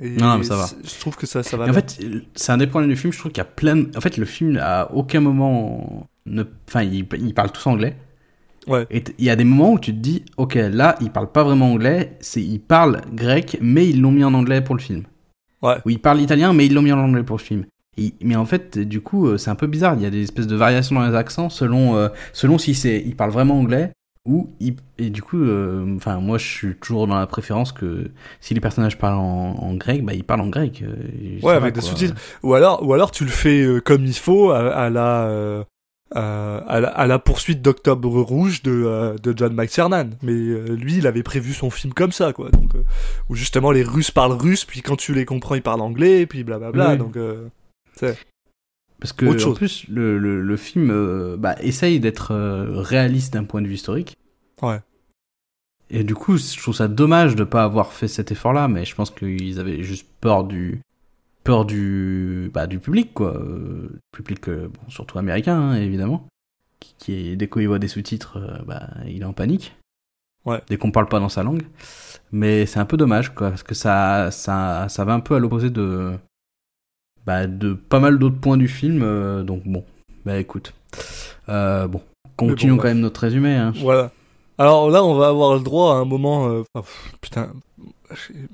[0.01, 0.67] Et Non, mais ça va.
[0.85, 1.75] Je trouve que ça, ça va en bien.
[1.75, 1.99] fait,
[2.35, 3.91] c'est un des problèmes du film, je trouve qu'il y a plein de...
[3.97, 6.07] En fait, le film, à aucun moment...
[6.27, 6.45] Ne...
[6.69, 7.97] Enfin, ils il parlent tous anglais.
[8.67, 8.87] Ouais.
[8.91, 11.45] Et il y a des moments où tu te dis, ok, là, ils parlent pas
[11.45, 15.05] vraiment anglais, c'est ils parlent grec, mais ils l'ont mis en anglais pour le film.
[15.63, 15.77] Ouais.
[15.87, 17.65] Ou ils parlent italien, mais ils l'ont mis en anglais pour le film.
[17.97, 19.95] Et- mais en fait, du coup, euh, c'est un peu bizarre.
[19.95, 23.03] Il y a des espèces de variations dans les accents selon, euh, selon si c'est,
[23.07, 23.93] ils parlent vraiment anglais
[24.27, 24.51] ou
[24.99, 28.11] et du coup, euh, enfin, moi, je suis toujours dans la préférence que
[28.41, 30.83] si les personnages parlent en, en grec, bah, ils parlent en grec.
[30.83, 32.15] euh, Ouais, avec des sous-titres.
[32.43, 35.65] Ou alors, ou alors tu le fais euh, comme il faut à, à la, euh,
[36.15, 40.11] à, la, à la poursuite d'Octobre Rouge de, euh, de John McTiernan.
[40.23, 42.51] Mais euh, lui, il avait prévu son film comme ça, quoi.
[42.51, 42.73] Donc,
[43.29, 46.43] où justement les Russes parlent russe, puis quand tu les comprends, ils parlent anglais, puis
[46.43, 46.93] blablabla.
[46.93, 46.99] Oui.
[46.99, 47.49] Donc, euh,
[49.01, 53.35] Parce que Autre en plus, le, le, le film euh, bah, essaye d'être euh, réaliste
[53.35, 54.17] d'un point de vue historique.
[54.63, 54.81] Ouais.
[55.91, 58.95] Et du coup, je trouve ça dommage de pas avoir fait cet effort-là, mais je
[58.95, 60.81] pense qu'ils avaient juste peur du
[61.45, 66.27] peur du bah, du public quoi, euh, public bon, surtout américain hein, évidemment,
[66.81, 69.77] qui, qui est dès qu'il voit des sous-titres, bah, il est en panique.
[70.45, 70.61] Ouais.
[70.69, 71.63] Dès qu'on parle pas dans sa langue.
[72.33, 75.39] Mais c'est un peu dommage quoi, parce que ça ça ça va un peu à
[75.39, 76.15] l'opposé de
[77.27, 79.85] bah, de pas mal d'autres points du film, euh, donc bon,
[80.25, 80.73] bah écoute,
[81.49, 82.01] euh, bon,
[82.37, 83.55] continuons bon, quand même notre résumé.
[83.55, 83.73] Hein.
[83.81, 84.11] voilà.
[84.59, 86.49] Alors là, on va avoir le droit à un moment.
[86.49, 87.53] euh, pff, putain,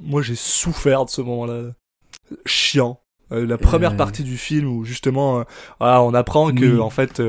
[0.00, 1.70] moi j'ai souffert de ce moment-là.
[2.46, 2.98] Chiant.
[3.30, 3.96] Euh, la première Euh.
[3.96, 5.42] partie du film où justement, euh,
[5.80, 6.80] voilà, on apprend que Oui.
[6.80, 7.22] en fait,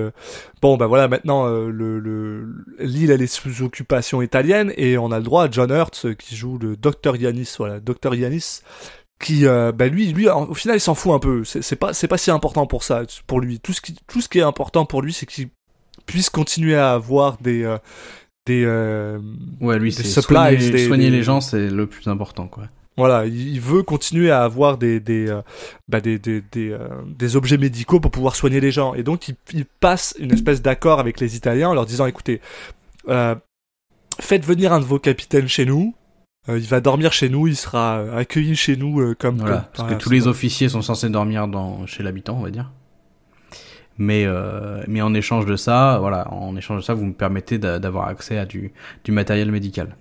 [0.62, 5.18] bon bah voilà, maintenant le le- l'île elle est sous occupation italienne et on a
[5.20, 8.62] le droit à John Hurt qui joue le docteur Yanis, voilà, docteur Yanis,
[9.20, 11.44] qui euh, bah lui lui au final il s'en fout un peu.
[11.44, 13.60] C'est pas c'est pas si important pour ça pour lui.
[13.60, 15.50] Tout ce qui tout ce qui est important pour lui c'est qu'il
[16.06, 17.78] puisse continuer à avoir des euh,
[18.46, 19.20] des euh,
[19.62, 22.66] Ouais, lui, c'est supplies, soigner, des- soigner des- les gens, c'est le plus important, quoi.
[22.98, 25.42] Voilà, il veut continuer à avoir des des euh,
[25.88, 28.94] bah, des des des, euh, des objets médicaux pour pouvoir soigner les gens.
[28.96, 32.42] Et donc il, il passe une espèce d'accord avec les Italiens en leur disant écoutez,
[34.20, 35.96] faites venir un de vos capitaines chez nous.
[36.50, 39.56] Euh, il va dormir chez nous, il sera euh, accueilli chez nous euh, comme Voilà,
[39.58, 42.72] comme- parce que tous les officiers sont censés dormir dans, chez l'habitant, on va dire.
[44.00, 47.60] Mais, euh, mais en échange de ça, voilà, en échange de ça, vous me permettez
[47.60, 49.96] d'a- d'avoir accès à du, du matériel médical.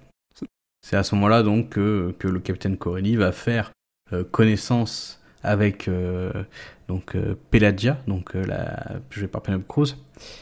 [0.84, 3.70] C'est à ce moment-là donc que, que le capitaine Corelli va faire
[4.32, 5.88] connaissance avec
[6.88, 7.16] donc
[7.50, 9.94] Pelagia, donc la jouée par Penelope Cruz,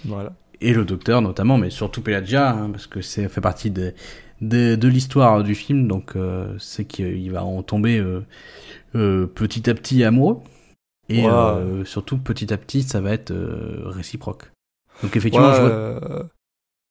[0.07, 0.33] Voilà.
[0.63, 3.93] et le docteur notamment, mais surtout Pelagia, hein, parce que c'est fait partie de,
[4.41, 8.21] de, de l'histoire du film, donc euh, c'est qu'il va en tomber euh,
[8.95, 10.39] euh, petit à petit amoureux,
[11.09, 14.51] et euh, surtout petit à petit ça va être euh, réciproque.
[15.03, 16.29] Donc effectivement, Ouais, je vois-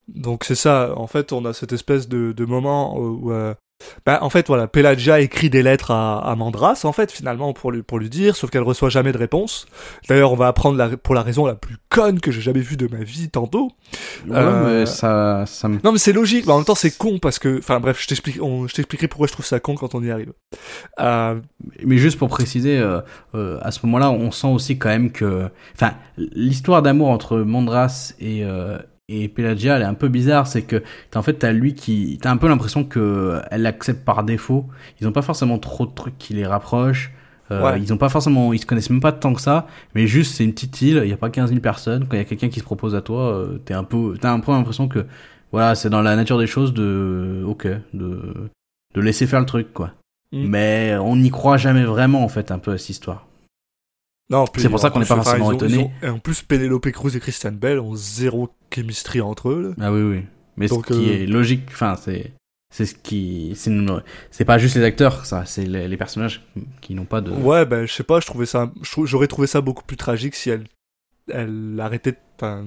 [0.07, 3.31] Donc c'est ça, en fait on a cette espèce de, de moment où...
[3.31, 3.53] euh,
[4.05, 7.71] bah, en fait voilà, Pelagia écrit des lettres à, à Mandras en fait finalement pour
[7.71, 9.67] lui, pour lui dire, sauf qu'elle reçoit jamais de réponse.
[10.07, 12.77] D'ailleurs on va apprendre la, pour la raison la plus conne que j'ai jamais vue
[12.77, 13.71] de ma vie tantôt.
[14.27, 16.97] Ouais, euh, mais ça, ça me Non mais c'est logique, mais en même temps c'est
[16.97, 17.57] con parce que...
[17.59, 20.33] Enfin bref, je t'explique, je t'expliquerai pourquoi je trouve ça con quand on y arrive.
[20.99, 21.39] Euh,
[21.85, 23.01] Mais juste pour préciser, euh,
[23.35, 28.13] euh, à ce moment-là, on sent aussi quand même que, enfin, l'histoire d'amour entre Mandras
[28.19, 28.77] et euh,
[29.09, 30.47] et Pelagia, elle est un peu bizarre.
[30.47, 34.05] C'est que t'as- en fait, t'as lui qui, t'as un peu l'impression que elle l'accepte
[34.05, 34.67] par défaut.
[35.01, 37.11] Ils ont pas forcément trop de trucs qui les rapprochent.
[37.51, 37.81] Euh, Ouais.
[37.81, 39.65] Ils ont pas forcément, ils se connaissent même pas tant que ça.
[39.95, 41.01] Mais juste, c'est une petite île.
[41.03, 42.05] Il y a pas 15 000 personnes.
[42.07, 44.31] Quand il y a quelqu'un qui se propose à toi, euh, t'es un peu, t'as
[44.31, 45.05] un peu l'impression que,
[45.51, 48.21] voilà, c'est dans la nature des choses de, ok, de
[48.95, 49.91] de laisser faire le truc, quoi.
[50.31, 50.45] Mm.
[50.47, 53.25] Mais on n'y croit jamais vraiment, en fait, un peu à cette histoire.
[54.29, 55.91] Non, C'est pour ça qu'on n'est pas forcément étonné.
[56.03, 59.73] Et en plus Penelope Cruz et Christian Bell ont zéro chemistry entre eux.
[59.77, 59.85] là.
[59.87, 60.25] Ah oui, oui.
[60.57, 62.33] Mais Donc, ce qui euh, est logique, enfin, c'est,
[62.73, 66.41] c'est ce qui, c'est, pas juste les acteurs, ça, c'est les, les personnages
[66.81, 67.31] qui n'ont pas de.
[67.31, 68.71] Ouais, ben je sais pas, je trouvais ça,
[69.03, 70.65] j'aurais trouvé ça beaucoup plus tragique si elle,
[71.33, 72.65] elle arrêtait, enfin,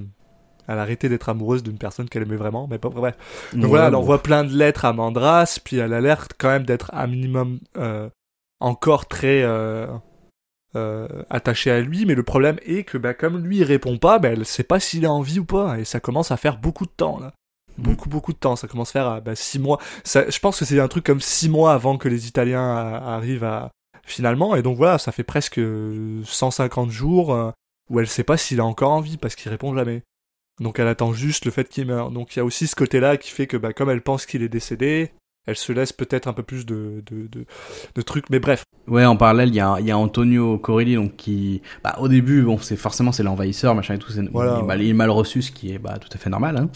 [0.67, 3.15] elle arrêtait d'être amoureuse d'une personne qu'elle aimait vraiment, mais pas bref.
[3.53, 3.99] Donc Ouais, voilà, elle bon.
[3.99, 7.59] envoie plein de lettres à Mandras, puis elle a l'air quand même d'être un minimum
[7.77, 8.09] euh,
[8.59, 9.85] encore très euh,
[10.75, 14.19] euh, attachée à lui, mais le problème est que bah, comme lui il répond pas,
[14.19, 16.85] bah, elle sait pas s'il a envie ou pas, et ça commence à faire beaucoup
[16.85, 17.33] de temps là.
[17.77, 17.83] Mm.
[17.83, 19.79] Beaucoup beaucoup de temps, ça commence à faire bah, six mois.
[20.03, 23.15] Ça, je pense que c'est un truc comme six mois avant que les Italiens a-
[23.15, 23.71] arrivent à
[24.05, 25.59] finalement, et donc voilà, ça fait presque
[26.25, 27.51] 150 jours euh,
[27.89, 30.03] où elle sait pas s'il a encore envie parce qu'il répond jamais.
[30.59, 32.11] Donc elle attend juste le fait qu'il meure.
[32.11, 34.43] Donc il y a aussi ce côté-là qui fait que bah, comme elle pense qu'il
[34.43, 35.11] est décédé,
[35.45, 37.45] elle se laisse peut-être un peu plus de, de, de,
[37.95, 38.29] de trucs.
[38.29, 41.61] Mais bref, Ouais, en parallèle, il y a, il y a Antonio Corelli, donc qui,
[41.83, 44.77] bah, au début, bon, c'est forcément c'est l'envahisseur, machin et tout, Voilà, il, est mal,
[44.79, 44.85] ouais.
[44.85, 46.57] il est mal reçu, ce qui est bah, tout à fait normal.
[46.57, 46.69] Hein.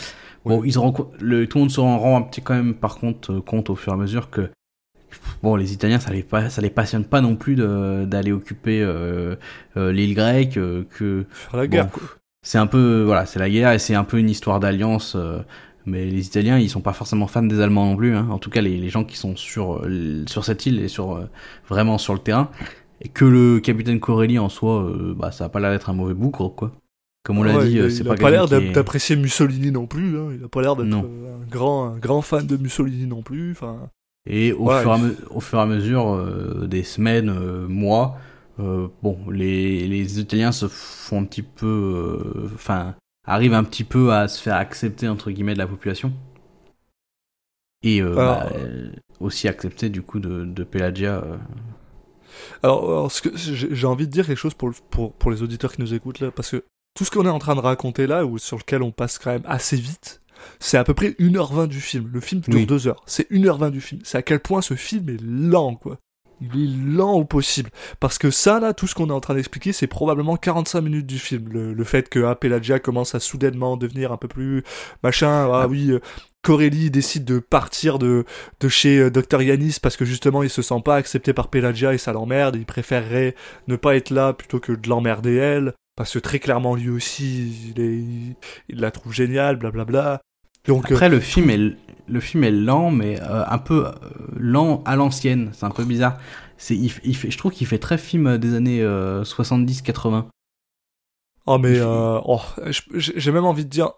[0.46, 0.74] Bon, ils
[1.20, 3.76] le, tout le monde se rend un petit quand même, par contre, euh, compte au
[3.76, 4.50] fur et à mesure que,
[5.44, 9.36] bon, les Italiens, ça les, pas, ça les passionne pas non plus d'aller occuper euh,
[9.76, 11.70] euh, l'île grecque, euh, que faire la Bon.
[11.72, 11.92] guerre.
[11.92, 12.04] quoi.
[12.42, 15.18] c'est un peu, voilà, c'est la guerre et c'est un peu une histoire d'alliance.
[15.88, 18.16] Euh, mais les Italiens, ils sont pas forcément fans des Allemands non plus.
[18.16, 18.28] Hein.
[18.30, 21.16] En tout cas, les, les gens qui sont sur euh, sur cette île et sur
[21.16, 21.30] euh,
[21.70, 22.50] vraiment sur le terrain.
[23.02, 25.94] Et que le capitaine Corelli en soi, euh, bah ça a pas l'air d'être un
[25.94, 26.72] mauvais bougre quoi.
[27.24, 29.72] Comme on l'a dit, il, euh, il c'est a pas, pas l'air est- d'apprécier Mussolini
[29.72, 30.18] non plus.
[30.18, 30.30] Hein.
[30.38, 33.52] Il a pas l'air d'être euh, un grand, un grand fan de Mussolini non plus.
[33.52, 33.90] Enfin,
[34.26, 36.84] Et au, Ouais, fur, et à il- me- au fur et à mesure euh, des
[36.84, 38.18] semaines, euh, mois,
[38.60, 42.96] euh, bon, les, les Italiens se font un petit peu, euh, enfin,
[43.28, 46.14] arrivent un petit peu à se faire accepter entre guillemets de la population.
[47.84, 48.52] Et euh, Alors, bah,
[49.20, 51.18] aussi accepter du coup de, de Pelagia.
[51.24, 51.38] euh.
[52.64, 55.74] Alors, alors, ce que j'ai envie de dire quelque chose pour, pour, pour les auditeurs
[55.74, 56.64] qui nous écoutent là, parce que
[56.96, 59.32] tout ce qu'on est en train de raconter là, ou sur lequel on passe quand
[59.32, 60.22] même assez vite,
[60.60, 62.10] c'est à peu près 1h20 du film.
[62.12, 62.66] Le film dure Oui.
[62.66, 63.04] 2 heures.
[63.06, 64.02] C'est 1h20 du film.
[64.04, 65.98] C'est à quel point ce film est lent, quoi.
[66.42, 67.70] Il est lent au possible.
[68.00, 71.08] Parce que ça, là, tout ce qu'on est en train d'expliquer, c'est probablement 45 minutes
[71.08, 71.50] du film.
[71.50, 74.64] Le, le fait que ah, Pelagia commence à soudainement devenir un peu plus
[75.04, 75.50] machin.
[75.52, 75.68] Ah, Ah.
[75.68, 76.00] oui, euh,
[76.44, 78.24] Corelli décide de partir de,
[78.60, 81.94] de chez euh, Dr Yanis parce que justement il se sent pas accepté par Pelagia
[81.94, 82.56] et ça l'emmerde.
[82.56, 83.36] Il préférerait
[83.68, 85.74] ne pas être là plutôt que de l'emmerder elle.
[85.96, 88.36] Parce que très clairement lui aussi, il, est, il,
[88.70, 90.22] il la trouve géniale, blablabla.
[90.68, 91.76] Donc, euh, Après, le film est
[92.10, 93.92] le film est lent, mais euh, un peu euh,
[94.38, 95.50] lent à l'ancienne.
[95.54, 96.18] C'est un peu bizarre.
[96.58, 100.26] C'est il, fait, je trouve qu'il fait très film des années 70-80.
[101.46, 103.92] Oh mais Il fait- euh, oh, je- j'ai même envie de dire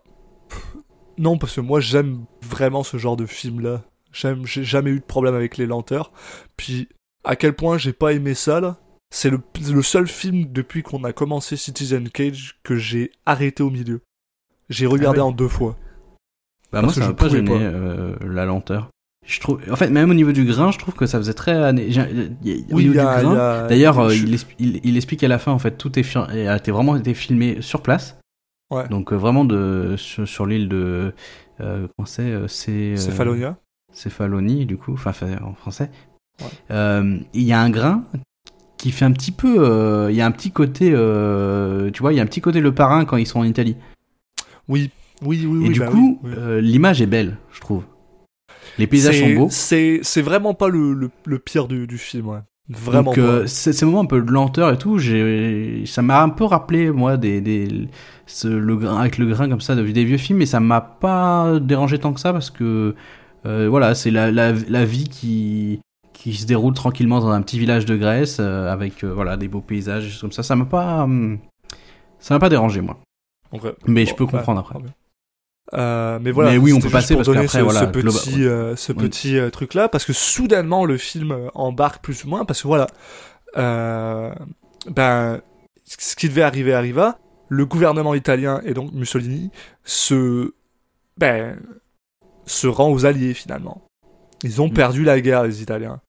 [1.17, 3.81] non parce que moi j'aime vraiment ce genre de film là.
[4.11, 6.11] J'aime, j'ai jamais eu de problème avec les lenteurs.
[6.57, 6.87] Puis
[7.23, 8.77] à quel point j'ai pas aimé ça là.
[9.11, 9.39] C'est le,
[9.71, 14.01] le seul film depuis qu'on a commencé Citizen Cage que j'ai arrêté au milieu.
[14.69, 15.29] J'ai regardé Ah ouais.
[15.29, 15.75] en deux fois.
[16.71, 17.55] Bah Parce moi ça je m'a pas gêné pas.
[17.57, 18.89] euh, la lenteur.
[19.25, 21.51] Je trouve, en fait, même au niveau du grain, je trouve que ça faisait très.
[21.53, 24.95] a- au niveau y a- du grain, a- D'ailleurs, euh, je- il, expli- il, il
[24.97, 27.81] explique à la fin, en fait, tout est fi- a été vraiment été filmé sur
[27.81, 28.17] place.
[28.71, 28.87] Ouais.
[28.87, 31.13] Donc euh, vraiment de sur, sur l'île de
[31.61, 33.57] euh, comment c'est c'est Céphalonia.
[33.91, 35.11] Céphalonie du coup, enfin
[35.43, 35.89] en français.
[36.39, 37.01] Ouais.
[37.33, 38.03] Il y a un grain
[38.77, 42.19] qui fait un petit peu, il y a un petit côté, tu vois, il y
[42.19, 43.75] a un petit côté le parrain quand ils sont en Italie.
[44.67, 45.65] Oui, oui, oui.
[45.65, 46.37] Et oui, du bah coup, oui, oui.
[46.37, 47.83] euh, l'image est belle, je trouve.
[48.77, 49.47] Les paysages sont beaux.
[49.49, 52.39] C'est, c'est vraiment pas le, le, le pire du, du film, ouais.
[52.69, 56.29] Vraiment Donc euh, ces, moments un peu de lenteur et tout, j'ai, ça m'a un
[56.29, 57.87] peu rappelé moi des, des
[58.27, 60.79] ce, le grain avec le grain comme ça de des vieux films, mais ça m'a
[60.79, 62.93] pas dérangé tant que ça parce que
[63.47, 65.79] euh, voilà, c'est la, la, la vie qui
[66.13, 70.03] qui se déroule tranquillement dans un petit village de Grèce avec voilà des beaux paysages
[70.03, 70.43] des choses comme ça.
[70.43, 71.39] Ça m'a pas hum,
[72.19, 72.99] ça m'a pas dérangé moi.
[73.87, 74.75] Mais bon, je peux comprendre après.
[75.73, 76.51] Euh, mais voilà.
[76.51, 78.97] Mais oui, on peut passer pour parce donner ce, voilà, ce petit, euh, ce Oui.
[79.07, 82.67] petit euh, truc là, parce que soudainement le film embarque plus ou moins, parce que
[82.67, 82.87] voilà,
[83.57, 84.33] euh,
[84.87, 85.41] ben,
[85.85, 87.17] ce qui devait arriver arriva.
[87.51, 89.49] Le gouvernement italien et donc Mussolini
[89.83, 90.53] se,
[91.17, 91.57] ben,
[92.45, 93.81] se rend aux alliés finalement.
[94.43, 94.73] Ils ont Mm.
[94.73, 95.99] perdu la guerre les Italiens.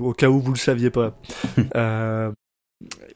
[0.00, 1.16] Au cas où vous le saviez pas.
[1.76, 2.30] Euh,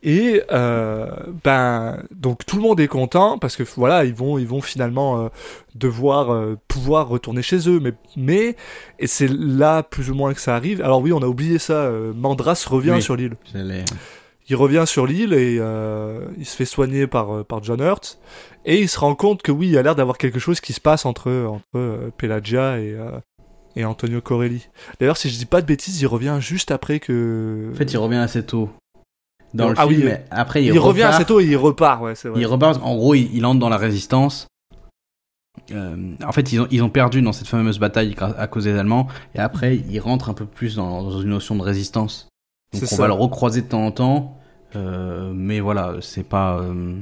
[0.02, 1.06] et euh,
[1.44, 5.20] ben donc tout le monde est content parce que voilà ils vont ils vont finalement
[5.24, 5.28] euh,
[5.74, 8.56] devoir euh, pouvoir retourner chez eux mais mais
[8.98, 11.90] et c'est là plus ou moins que ça arrive alors oui on a oublié ça
[12.14, 13.02] Mandras revient Oui.
[13.02, 13.36] sur l'île
[14.48, 15.56] il revient sur l'île et
[16.38, 18.18] il se fait soigner par par John Hurt
[18.64, 20.72] et il se rend compte que oui il y a l'air d'avoir quelque chose qui
[20.72, 22.96] se passe entre entre Pelagia et
[23.76, 24.68] et Antonio Corelli.
[24.98, 27.70] D'ailleurs, si je dis pas de bêtises, il revient juste après que.
[27.72, 28.70] En fait, il revient assez tôt
[29.56, 30.08] dans le Ah oui, film.
[30.08, 32.40] mais après, il, il, revient assez tôt et il repart, ouais, c'est vrai.
[32.40, 34.46] Il repart, en gros, il, il entre dans la résistance.
[35.72, 38.78] Euh, en fait, ils ont, ils ont perdu dans cette fameuse bataille à cause des
[38.78, 39.08] Allemands.
[39.34, 42.28] Et après, ils rentrent un peu plus dans, dans une notion de résistance.
[42.72, 44.38] Donc, on va le recroiser de temps en temps.
[44.74, 47.00] Euh, mais voilà, c'est pas, euh,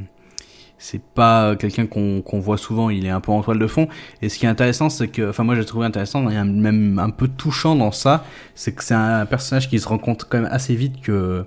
[0.79, 2.90] c'est pas quelqu'un qu'on qu'on voit souvent.
[2.90, 3.88] Il est un peu en toile de fond.
[4.23, 7.29] Et ce qui est intéressant, c'est que, enfin, moi, j'ai trouvé intéressant, même un peu
[7.29, 10.75] touchant dans ça, c'est que c'est un personnage qui se rend compte quand même assez
[10.75, 11.45] vite que,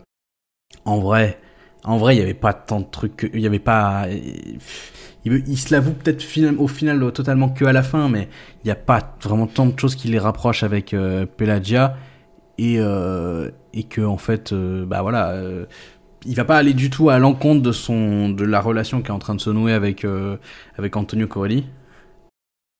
[0.87, 1.39] en vrai,
[1.83, 4.07] en vrai, il y avait pas tant de trucs, il y avait pas,
[5.25, 6.23] il, se l'avoue peut-être
[6.57, 8.29] au final totalement que à la fin, mais
[8.63, 11.97] il n'y a pas vraiment tant de choses qui les rapprochent avec euh, Pelagia
[12.57, 13.51] et euh,
[13.83, 15.65] que en fait, euh, bah voilà, euh,
[16.25, 19.11] il va pas aller du tout à l'encontre de son de la relation qui est
[19.11, 20.37] en train de se nouer avec euh,
[20.77, 21.65] avec Antonio Corelli.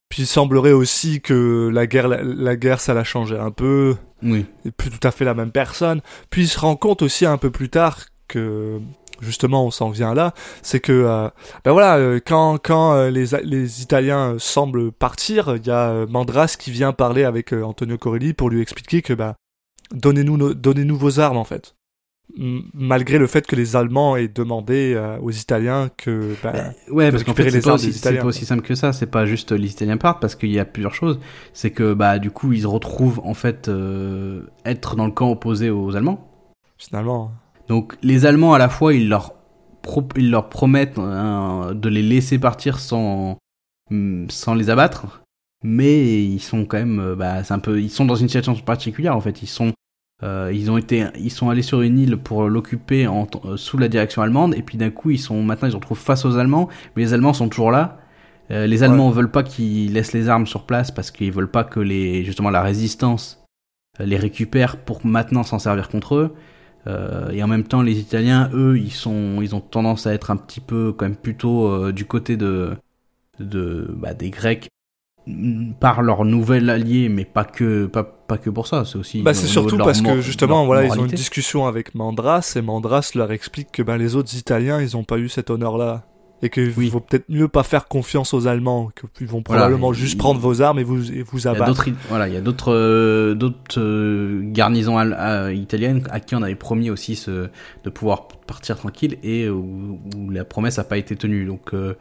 [0.10, 3.96] Puis il semblerait aussi que la guerre, la, la guerre, ça l'a changé un peu.
[4.24, 4.46] Oui.
[4.78, 6.02] Plus tout à fait la même personne.
[6.30, 8.80] Puis il se rend compte aussi un peu plus tard que
[9.22, 11.30] justement on s'en vient là, c'est que euh,
[11.64, 16.56] ben voilà euh, quand quand euh, les les Italiens semblent partir, il y a Mandras
[16.60, 19.36] qui vient parler avec Antonio Corelli pour lui expliquer que bah
[19.94, 21.77] donnez-nous donnez-nous vos armes en fait.
[22.36, 26.54] Malgré le fait que les Allemands aient demandé euh, aux Italiens que bah,
[26.92, 28.94] Ouais, de parce qu'en fait, c'est les pas, aussi, Italiens, pas aussi simple que ça.
[28.94, 31.20] C'est pas juste les Italiens partent parce qu'il y a plusieurs choses.
[31.54, 35.32] C'est que bah du coup ils se retrouvent en fait euh, être dans le camp
[35.32, 36.30] opposé aux Allemands.
[36.78, 37.32] finalement
[37.70, 39.34] Donc les Allemands à la fois ils leur
[39.82, 43.38] pro- ils leur promettent hein, de les laisser partir sans
[43.90, 45.22] hum, sans les abattre,
[45.64, 48.54] mais ils sont quand même euh, bah c'est un peu ils sont dans une situation
[48.58, 49.42] particulière en fait.
[49.42, 49.72] Ils sont
[50.24, 53.88] euh, ils ont été ils sont allés sur une île pour l'occuper euh, sous la
[53.88, 56.70] direction allemande et puis d'un coup ils sont maintenant ils se retrouvent face aux Allemands,
[56.96, 58.00] mais les Allemands sont toujours là.
[58.50, 61.64] Euh, les Allemands veulent pas qu'ils laissent les armes sur place parce qu'ils veulent pas
[61.64, 63.44] que les justement la résistance
[64.00, 66.36] les récupère pour maintenant s'en servir contre eux.
[66.86, 70.32] Euh, et en même temps, les Italiens, eux, ils sont, ils ont tendance à être
[70.32, 72.78] un petit peu quand même plutôt du côté de,
[73.40, 74.70] de, bah, des Grecs
[75.80, 78.84] par leur nouvel allié, mais pas que, pas, pas que pour ça.
[78.86, 79.22] C'est aussi.
[79.22, 83.12] Bah, c'est surtout parce que justement, voilà, ils ont une discussion avec Mandras et Mandras
[83.16, 86.04] leur explique que ben, les autres Italiens, ils ont pas eu cet honneur-là.
[86.44, 86.90] Et qu'il Oui.
[86.90, 90.40] vaut peut-être mieux pas faire confiance aux Allemands, qu'ils vont Voilà, probablement il- juste prendre
[90.40, 91.66] vos armes et vous, et vous Il abattre.
[91.86, 96.44] d'autres, voilà, il y a d'autres, euh, d'autres euh, garnisons euh, italiennes à qui on
[96.44, 97.50] avait promis aussi ce,
[97.84, 101.46] de pouvoir partir tranquille et où, où la promesse n'a pas été tenue.
[101.46, 101.96] Donc, euh,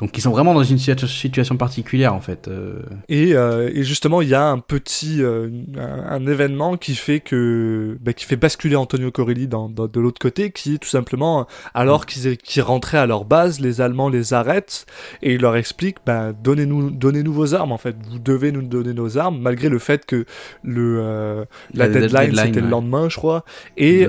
[0.00, 2.48] donc ils sont vraiment dans une situa- situation particulière en fait.
[2.48, 2.80] euh.
[3.08, 7.20] Et, euh, et justement, il y a un petit euh, un, un événement qui fait
[7.20, 10.88] que bah, qui fait basculer Antonio Corelli dans, dans- de l'autre côté, qui est tout
[10.88, 14.86] simplement alors qu'ils qu'ils rentraient à leur base, les Allemands les arrêtent
[15.22, 18.94] et ils leur expliquent bah, donnez-nous donnez-nous vos armes en fait, vous devez nous donner
[18.94, 20.24] nos armes malgré le fait que
[20.64, 23.44] le la, La deadline, deadline, c'était le lendemain, je crois,
[23.76, 24.06] et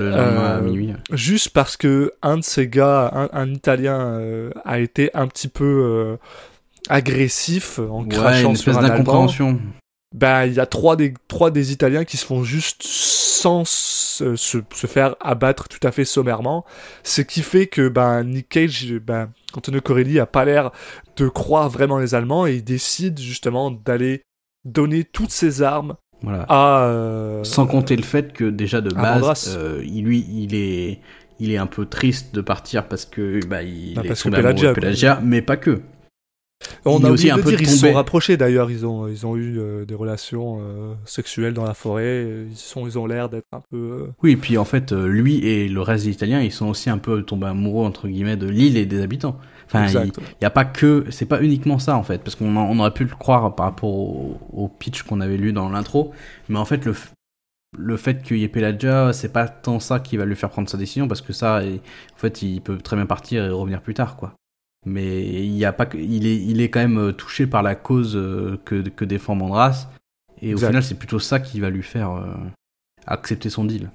[1.12, 4.20] juste parce que un de ces gars, un, un Italien,
[4.64, 6.16] a été un petit peu euh,
[6.88, 9.58] agressif en Ouais, crachant une espèce d'incompréhension.
[10.14, 14.36] Ben, il y a trois des, trois des Italiens qui se font juste sans se,
[14.36, 16.64] se, faire abattre tout à fait sommairement.
[17.02, 20.70] Ce qui fait que, ben, Nick Cage, ben, Antonio Corelli a pas l'air
[21.16, 24.22] de croire vraiment les Allemands et il décide justement d'aller
[24.66, 26.44] donner toutes ses armes Voilà.
[26.48, 31.00] à, euh, Sans compter le fait que déjà de base, euh, il, lui, il est,
[31.42, 34.72] il est un peu triste de partir parce que bah, il Bah, est tombé que
[34.72, 35.80] Pelagia, mais pas que.
[36.84, 38.86] On il est a aussi un de peu dire, ils se sont rapprochés d'ailleurs, ils
[38.86, 42.98] ont, ils ont eu euh, des relations euh, sexuelles dans la forêt, ils, sont, ils
[42.98, 43.76] ont l'air d'être un peu...
[43.76, 46.88] euh, Oui, et puis en fait, lui et le reste des Italiens, ils sont aussi
[46.88, 49.38] un peu tombés amoureux entre guillemets de l'île et des habitants.
[49.66, 52.78] Enfin, il n'y a pas que, c'est pas uniquement ça en fait, parce qu'on on
[52.78, 56.12] aurait pu le croire par rapport au, au pitch qu'on avait lu dans l'intro,
[56.48, 56.94] mais en fait le
[57.76, 60.68] le fait qu'il y ait Pelagia, c'est pas tant ça qui va lui faire prendre
[60.68, 63.94] sa décision, parce que ça, en fait, il peut très bien partir et revenir plus
[63.94, 64.34] tard, quoi.
[64.84, 67.76] Mais il y a pas il est, il est quand même euh, touché par la
[67.76, 69.88] cause euh, que, que défend Mandras,
[70.40, 70.66] et Exact.
[70.66, 72.34] au final, c'est plutôt ça qui va lui faire euh,
[73.06, 73.90] accepter son deal.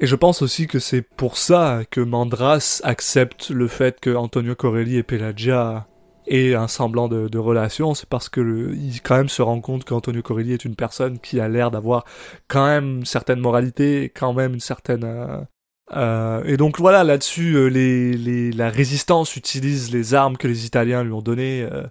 [0.00, 4.56] Et je pense aussi que c'est pour ça que Mandras accepte le fait que Antonio
[4.56, 5.86] Corelli et Pelagia
[6.26, 9.60] aient un semblant de, de relation, c'est parce que le- il quand même se rend
[9.60, 12.04] compte qu'Antonio Corelli est une personne qui a l'air d'avoir
[12.48, 15.04] quand même une certaine moralité, quand même une certaine...
[15.04, 15.40] euh,
[15.94, 20.64] euh, et donc voilà, là-dessus, euh, les, les, la résistance utilise les armes que les
[20.64, 21.86] Italiens lui ont données euh,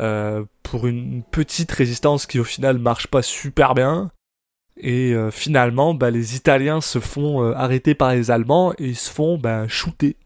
[0.00, 4.10] euh, pour une petite résistance qui au final marche pas super bien.
[4.78, 9.10] Et euh, finalement, bah, les Italiens se font arrêter par les Allemands et ils se
[9.10, 10.16] font bah, shooter.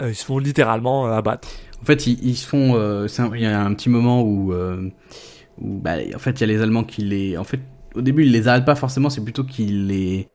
[0.00, 1.48] Ils se font littéralement abattre.
[1.82, 2.74] En fait, ils, ils se font.
[2.76, 4.88] euh, Il y a un petit moment où, euh,
[5.60, 7.36] où bah, en fait, il y a les Allemands qui les.
[7.36, 7.60] En fait,
[7.94, 9.10] au début, ils les arrêtent pas forcément.
[9.10, 10.28] C'est plutôt qu'ils les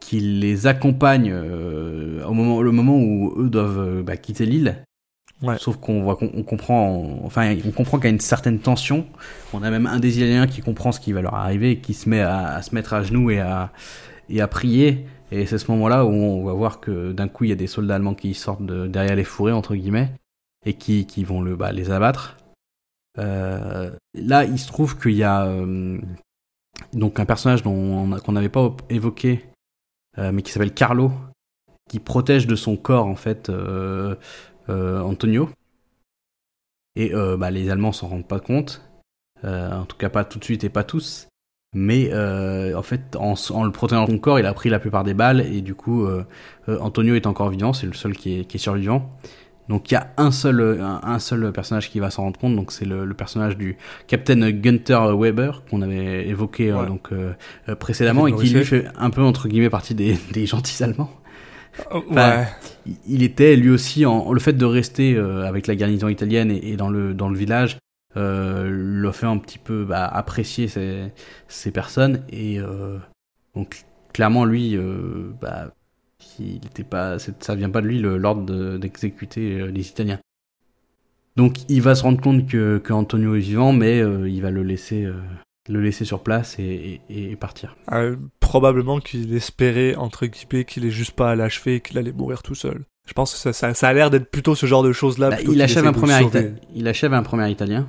[0.00, 4.84] qu'ils les accompagnent euh, au moment le moment où eux doivent euh, bah, quitter l'île.
[5.42, 5.56] Ouais.
[5.58, 9.06] Sauf qu'on voit qu'on on comprend, enfin, on comprend qu'il y a une certaine tension.
[9.52, 11.92] On a même un des Italiens qui comprend ce qui va leur arriver et qui
[11.92, 13.72] se met à, à se mettre à genoux et à
[14.30, 15.06] et à prier.
[15.32, 17.66] Et c'est ce moment-là où on va voir que d'un coup il y a des
[17.66, 20.10] soldats allemands qui sortent de derrière les fourrés entre guillemets
[20.66, 22.36] et qui, qui vont le, bah, les abattre.
[23.18, 25.98] Euh, là, il se trouve qu'il y a euh,
[26.92, 29.44] donc un personnage qu'on n'avait pas évoqué,
[30.18, 31.12] euh, mais qui s'appelle Carlo,
[31.88, 33.50] qui protège de son corps en fait
[34.68, 35.50] Antonio.
[36.96, 38.82] Et bah, les Allemands s'en rendent pas compte,
[39.42, 41.28] en tout cas pas tout de suite et pas tous.
[41.76, 42.12] Mais
[42.74, 45.14] en fait, en, en le protégeant de son corps, il a pris la plupart des
[45.14, 46.06] balles et du coup,
[46.66, 49.10] Antonio est encore vivant, c'est le seul qui est, qui est survivant.
[49.68, 52.54] Donc il y a un seul, un, un seul personnage qui va s'en rendre compte,
[52.54, 57.32] donc c'est le, le personnage du Captain Gunther Weber qu'on avait évoqué euh, donc euh,
[57.78, 61.10] précédemment et qui lui fait un peu entre guillemets partie des, des gentils allemands.
[61.92, 62.02] ouais.
[62.10, 62.44] Enfin,
[62.86, 66.50] Il- Il était lui aussi en le fait de rester euh, avec la garnison italienne
[66.50, 67.78] et, et dans le dans le village
[68.16, 71.10] euh, le fait un petit peu bah, apprécier ces,
[71.48, 72.98] ces personnes et euh,
[73.56, 75.70] donc clairement lui euh, bah
[76.38, 80.18] il était pas ça vient pas de lui l'ordre de- d'exécuter euh, les Italiens.
[81.36, 84.50] Donc il va se rendre compte que, que Antonio est vivant mais euh, il va
[84.50, 85.14] le laisser euh,
[85.68, 87.76] le laisser sur place et, et- et partir.
[87.92, 92.12] Euh, probablement qu'il espérait, entre guillemets, qu'il est juste pas à l'achever et qu'il allait
[92.12, 92.84] mourir tout seul.
[93.08, 95.30] Je pense que ça, ça, ça a l'air d'être plutôt ce genre de choses-là.
[95.30, 96.12] Bah, il qu'il achève un premier
[96.74, 97.88] il achève un premier Italien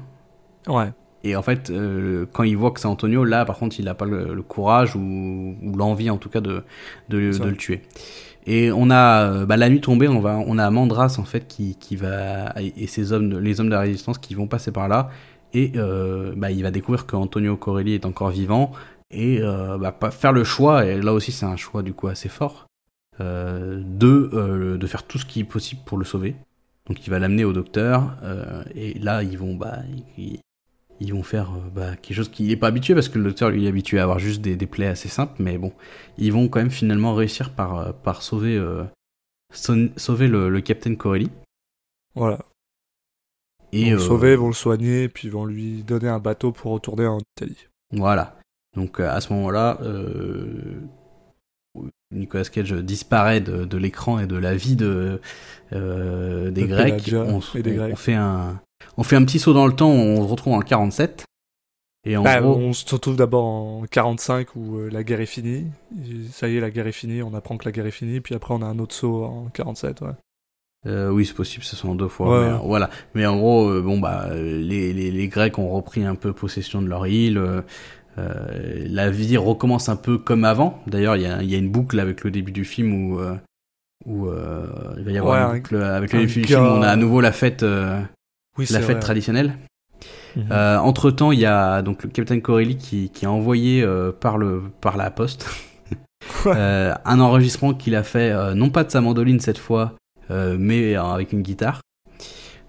[0.67, 0.91] Ouais.
[1.25, 3.93] Et en fait, euh, quand il voit que c'est Antonio, là, par contre, il n'a
[3.95, 4.99] pas le, le courage ou,
[5.61, 6.63] ou l'envie, en tout cas, de,
[7.09, 7.81] de, le tuer.
[8.45, 11.47] Et on a, euh, bah, la nuit tombée, on va, on a Mandras, en fait,
[11.47, 14.87] qui, qui va, et ses hommes, les hommes de la résistance qui vont passer par
[14.87, 15.09] là.
[15.53, 18.71] Et euh, bah, il va découvrir qu'Antonio Corelli est encore vivant.
[19.11, 22.29] Et euh, bah, faire le choix, et là aussi, c'est un choix, du coup, assez
[22.29, 22.67] fort,
[23.21, 26.35] euh, de, euh, de faire tout ce qui est possible pour le sauver.
[26.87, 29.79] Donc il va l'amener au docteur, euh, et là, ils vont, bah,
[30.99, 33.49] ils vont faire euh, bah, quelque chose qu'il n'est pas habitué parce que le docteur
[33.49, 35.73] lui est habitué à avoir juste des, des plaies assez simples, mais bon,
[36.17, 38.83] ils vont quand même finalement réussir par, euh, par sauver, euh,
[39.51, 41.29] sauver le, le Captain Corelli.
[42.15, 42.39] Voilà.
[43.73, 46.51] Et Ils vont le sauver, vont le soigner, puis ils vont lui donner un bateau
[46.53, 47.67] pour retourner en Italie.
[47.91, 48.37] Voilà.
[48.77, 50.79] Donc à ce moment-là, euh,
[52.11, 55.19] Nicolas Cage disparaît de, de l'écran et de la vie de,
[55.73, 57.11] euh, des De Grecs.
[57.13, 57.93] On, et des on- Grecs.
[57.93, 58.61] on fait un,
[58.97, 61.25] on fait un petit saut dans le temps, on se retrouve en 47.
[62.07, 65.25] Et en Bah, gros, On se retrouve d'abord en 45 où euh, la guerre est
[65.25, 65.65] finie.
[66.03, 68.19] Et ça y est, la guerre est finie, on apprend que la guerre est finie,
[68.21, 70.01] puis après on a un autre saut en 47.
[70.01, 70.07] Ouais.
[70.87, 72.29] Euh, oui, c'est possible, ce sont deux fois.
[72.41, 72.91] Ouais, mais, euh, voilà.
[73.15, 76.79] Mais en gros, euh, bon bah, les, les, les Grecs ont repris un peu possession
[76.83, 77.41] de leur île.
[78.17, 80.79] la vie recommence un peu comme avant.
[80.87, 83.19] D'ailleurs, il y a, il y a une boucle avec le début du film où
[84.05, 84.27] où
[84.97, 86.61] il va y avoir Ouais, une un- boucle avec le début du film.
[86.61, 87.65] où On a à nouveau la fête,
[88.57, 88.99] Oui, la fête vrai.
[88.99, 89.57] traditionnelle.
[90.35, 90.47] Mhm.
[90.51, 94.11] Euh, entre temps, il y a donc le capitaine Corelli qui, qui a envoyé euh,
[94.11, 95.47] par le par la poste
[96.45, 99.93] euh, un enregistrement qu'il a fait, non pas de sa mandoline cette fois,
[100.29, 101.81] mais avec une guitare.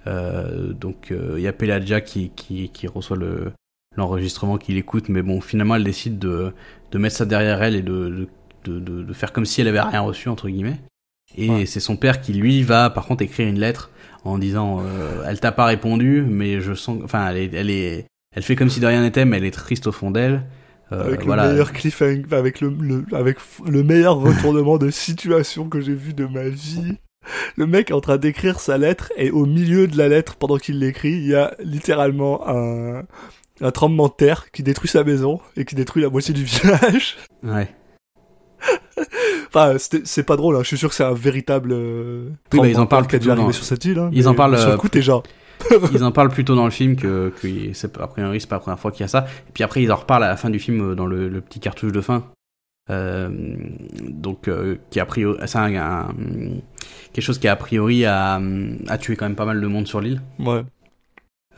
[0.07, 3.53] Donc il y a Pelagia qui, qui, qui reçoit le
[3.97, 6.53] l'enregistrement, qui l'écoute, mais bon, finalement elle décide de,
[6.93, 8.29] de mettre ça derrière elle et de, de,
[8.67, 10.79] de, de- de faire comme si elle avait rien reçu entre guillemets.
[11.37, 11.67] Et Ouais.
[11.67, 13.91] c'est son père qui lui va par contre écrire une lettre
[14.29, 18.07] en disant euh, elle t'a pas répondu, mais je sens, enfin elle est, elle est,
[18.35, 20.45] elle fait comme si de rien n'était, mais elle est triste au fond d'elle.
[20.93, 21.47] Euh, avec voilà.
[21.47, 26.15] le meilleur cliffhanger, avec le, le- avec le meilleur retournement de situation que j'ai vu
[26.15, 26.97] de ma vie.
[27.57, 30.59] Le mec est en train d'écrire sa lettre et au milieu de la lettre, pendant
[30.59, 33.03] qu'il l'écrit, il y a littéralement un,
[33.61, 37.17] un tremblement de terre qui détruit sa maison et qui détruit la moitié du village.
[37.43, 37.69] Ouais.
[39.49, 40.61] Enfin, c'est pas drôle, hein.
[40.63, 43.53] je suis sûr que c'est un véritable euh, Oui, bah, ils en parlent plutôt dans-
[43.53, 43.99] sur cette île.
[43.99, 45.21] hein, Ils en parlent, Sur le euh, coup, déjà.
[45.93, 48.61] Ils en parlent plutôt dans le film que, que c'est a priori c'est pas la
[48.61, 49.25] première fois qu'il y a ça.
[49.49, 51.41] Et puis après ils en reparlent à la fin du film euh, dans le, le
[51.41, 52.25] petit cartouche de fin.
[52.91, 53.31] Euh,
[54.03, 56.09] donc euh, qui a priori c'est un, un-
[57.15, 58.39] quelque chose qui a priori a,
[58.89, 60.21] a tué quand même pas mal de monde sur l'île.
[60.39, 60.63] Ouais.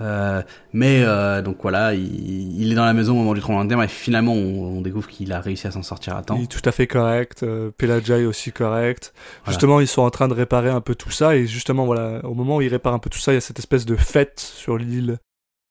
[0.01, 0.42] Euh,
[0.72, 3.68] mais euh, donc voilà, il, il est dans la maison au moment du tremblement de
[3.70, 6.36] terre, et finalement on, on découvre qu'il a réussi à s'en sortir à temps.
[6.36, 7.42] Il est tout à fait correct.
[7.42, 9.12] Euh, Pelagia est aussi correct.
[9.44, 9.53] Voilà.
[9.53, 11.34] Justement, ils sont en train de réparer un peu tout ça.
[11.36, 13.40] Et justement, voilà, au moment où ils réparent un peu tout ça, il y a
[13.40, 15.18] cette espèce de fête sur l'île.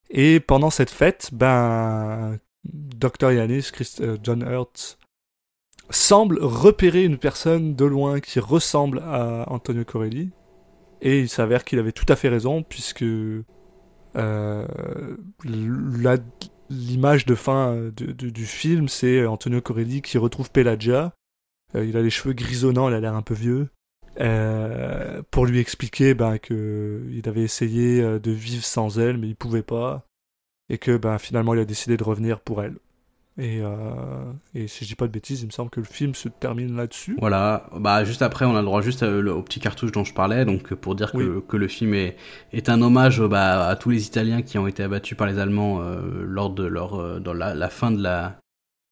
[0.10, 3.32] Et pendant cette fête, ben, Dr.
[3.32, 4.98] Yanis, Christ- John Hurt,
[5.90, 10.32] semble repérer une personne de loin qui ressemble à Antonio Corelli.
[11.02, 13.06] Et il s'avère qu'il avait tout à fait raison, puisque
[16.70, 21.14] l'image de fin euh, du film, c'est Antonio Corelli qui retrouve Pelagia.
[21.76, 23.70] Euh, il a les cheveux grisonnants, il a l'air un peu vieux.
[24.20, 29.28] Euh, pour lui expliquer ben, que il avait essayé euh, de vivre sans elle, mais
[29.28, 30.08] il pouvait pas.
[30.70, 32.78] Et que ben, finalement, il a décidé de revenir pour elle.
[33.40, 33.70] Et, euh,
[34.56, 36.76] et si je dis pas de bêtises, il me semble que le film se termine
[36.76, 37.16] là-dessus.
[37.20, 40.44] Voilà, bah juste après on a le droit juste au petit cartouche dont je parlais,
[40.44, 41.44] donc pour dire que, Oui.
[41.48, 42.16] que le film est,
[42.52, 45.82] est un hommage bah, à tous les Italiens qui ont été abattus par les Allemands
[45.82, 48.38] euh, lors de leur euh, dans la, la fin de la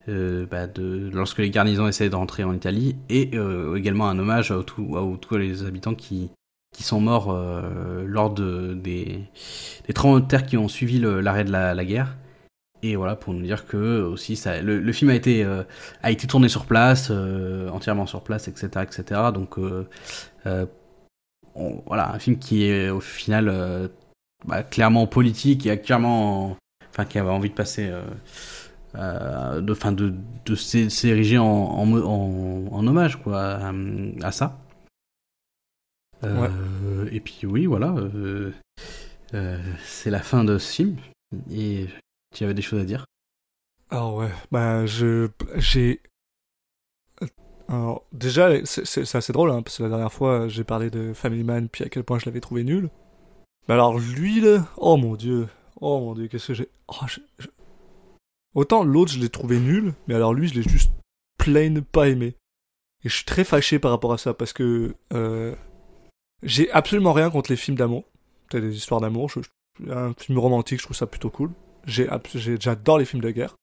[0.07, 3.31] bah, de lorsque les garnisons essayaient de rentrer en Italie et
[3.75, 6.29] également un hommage à, tout- à tous les habitants qui
[6.71, 7.35] qui sont morts
[8.05, 9.21] lors de des
[9.87, 12.15] des tremblements de terre qui ont suivi l'arrêt de la, la guerre.
[12.83, 15.63] Et voilà pour nous dire que aussi ça, le, le film a été euh,
[16.03, 19.21] a été tourné sur place, euh, entièrement sur place, etc., etc.
[19.33, 19.87] Donc euh,
[20.45, 20.65] euh,
[21.55, 23.87] on- voilà un film qui est au final euh,
[24.45, 26.57] bah, clairement politique et clairement,
[26.91, 28.03] enfin qui avait envie de passer, euh,
[28.95, 30.13] euh, de, fin de
[30.45, 33.73] de s'é- s'ériger en, en, mo- en, en hommage quoi à,
[34.21, 34.59] à ça.
[36.23, 38.51] Euh, Et puis oui voilà, euh,
[39.33, 40.97] euh, c'est la fin de ce film
[41.51, 41.87] et
[42.35, 43.05] tu avais des choses à dire?
[43.89, 46.01] Ah ouais, bah je j'ai
[47.67, 51.43] alors déjà c'est assez drôle hein, parce que la dernière fois j'ai parlé de Family
[51.43, 52.89] Man puis à quel point je l'avais trouvé nul.
[53.67, 55.47] Mais alors lui là, oh mon dieu,
[55.81, 57.05] oh mon dieu, qu'est-ce que j'ai oh,
[58.53, 60.91] Autant l'autre je l'ai trouvé nul, mais alors lui je l'ai juste
[61.37, 62.35] plain pas aimé.
[63.03, 65.55] Et je suis très fâché par rapport à ça parce que euh,
[66.43, 68.03] j'ai absolument rien contre les films d'amour.
[68.51, 69.31] Des histoires d'amour,
[69.89, 71.51] un film romantique, je trouve ça plutôt cool.
[71.85, 73.55] J'adore les films de guerre.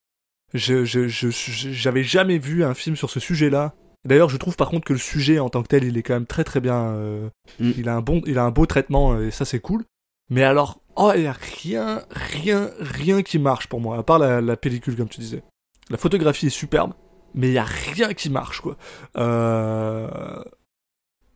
[0.55, 3.75] Je, je, j'avais jamais vu un film sur ce sujet-là.
[4.05, 6.14] D'ailleurs, je trouve par contre que le sujet en tant que tel, il est quand
[6.14, 6.77] même très très bien.
[6.95, 7.29] euh,
[7.61, 7.70] Mm.
[7.79, 9.85] Il a un bon, il a un beau traitement euh, et ça c'est cool.
[10.31, 14.18] Mais alors, oh, il y a rien, rien, rien qui marche pour moi à part
[14.18, 15.43] la, la pellicule comme tu disais.
[15.91, 16.95] La photographie est superbe,
[17.35, 18.77] mais il y a rien qui marche quoi.
[19.18, 20.43] Euh,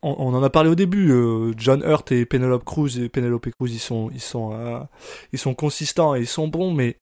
[0.09, 1.11] On, en a parlé au début.
[1.11, 4.79] euh, John Hurt et Penelope Cruz Penelope Cruz, ils sont, ils sont, euh,
[5.33, 6.97] ils sont consistants et ils sont bons, mais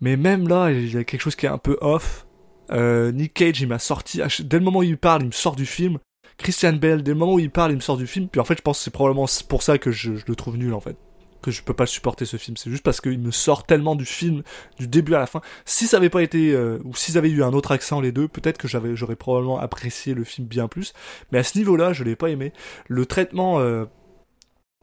[0.00, 2.26] mais même là, il y a quelque chose qui est un peu off.
[2.70, 4.20] Euh, Nick Cage, il m'a sorti.
[4.40, 5.98] Dès le moment où il parle, il me sort du film.
[6.36, 8.28] Christian Bale, dès le moment où il parle, il me sort du film.
[8.28, 10.74] Puis en fait, je pense que c'est probablement pour ça que je le trouve nul
[10.74, 10.96] en fait.
[11.44, 12.56] Que je peux pas le supporter ce film.
[12.56, 14.42] C'est juste parce qu'il me sort tellement du film,
[14.78, 15.42] du début à la fin.
[15.66, 16.52] Si ça avait pas été.
[16.52, 19.58] euh, ou s'ils avaient eu un autre accent les deux, peut-être que j'avais, j'aurais probablement
[19.58, 20.94] apprécié le film bien plus.
[21.32, 22.52] Mais à ce niveau-là, je l'ai pas aimé.
[22.88, 23.58] Le traitement.
[23.60, 23.84] euh,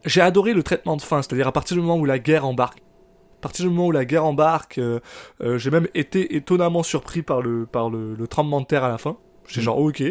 [0.05, 2.79] J'ai adoré le traitement de fin, c'est-à-dire à partir du moment où la guerre embarque.
[3.37, 4.99] À partir du moment où la guerre embarque, euh,
[5.41, 8.89] euh, j'ai même été étonnamment surpris par le, par le, le tremblement de terre à
[8.89, 9.17] la fin.
[9.47, 9.63] J'étais Mm.
[9.63, 10.03] genre, ok.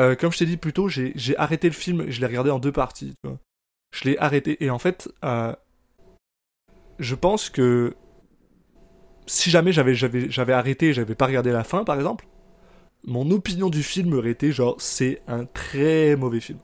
[0.00, 2.50] Euh, comme je t'ai dit plus tôt, j'ai j'ai arrêté le film je l'ai regardé
[2.50, 3.14] en deux parties.
[3.22, 3.38] tu vois.
[3.94, 4.62] Je l'ai arrêté.
[4.64, 5.08] Et en fait,
[6.98, 7.94] je pense que
[9.26, 12.26] si jamais j'avais j'avais j'avais arrêté et j'avais pas regardé la fin, par exemple,
[13.04, 16.58] mon opinion du film aurait été genre, c'est un très mauvais film.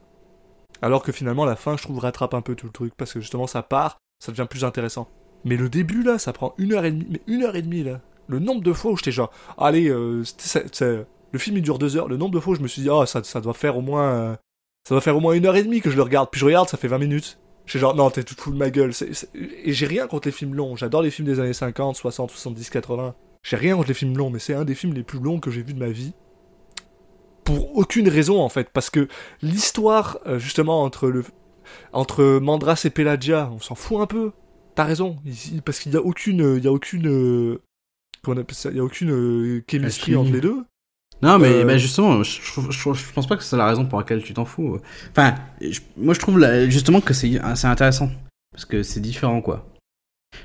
[0.81, 3.21] Alors que finalement, la fin, je trouve, rattrape un peu tout le truc parce que
[3.21, 5.07] justement, ça part, ça devient plus intéressant.
[5.45, 7.07] Mais le début, là, ça prend une heure et demie.
[7.09, 8.01] Mais une heure et demie, là.
[8.27, 11.97] Le nombre de fois où j'étais genre, allez, euh, c'est- le film il dure deux
[11.97, 12.07] heures.
[12.07, 13.81] Le nombre de fois où je me suis dit, oh, ça, ça doit faire au
[13.81, 14.35] moins, euh,
[14.87, 16.29] ça doit faire au moins une heure et demie que je le regarde.
[16.31, 17.37] Puis je regarde, ça fait 20 minutes.
[17.65, 18.91] Je suis genre, non, t'es tout fou de ma gueule.
[19.33, 20.75] Et j'ai rien contre les films longs.
[20.75, 23.15] J'adore les films des années 50, 60, 70, 80.
[23.43, 25.51] J'ai rien contre les films longs, mais c'est un des films les plus longs que
[25.51, 26.13] j'ai vu de ma vie.
[27.43, 28.69] Pour aucune raison, en fait.
[28.69, 29.07] Parce que
[29.41, 31.23] l'histoire, euh, justement, entre le.
[31.93, 34.31] entre Mandras et Pelagia, on s'en fout un peu.
[34.75, 35.17] T'as raison,
[35.65, 37.61] parce qu'il y a aucune, il y a aucune, euh,
[38.23, 40.15] comment on appelle ça, il y a aucune euh, chemistry Alchimie.
[40.15, 40.63] entre les deux.
[41.23, 43.85] Non, mais Euh, bah, justement, je, je, je- je pense pas que c'est la raison
[43.85, 44.77] pour laquelle tu t'en fous.
[45.11, 48.09] Enfin, je- moi je trouve là, justement que c'est intéressant
[48.51, 49.65] parce que c'est différent quoi.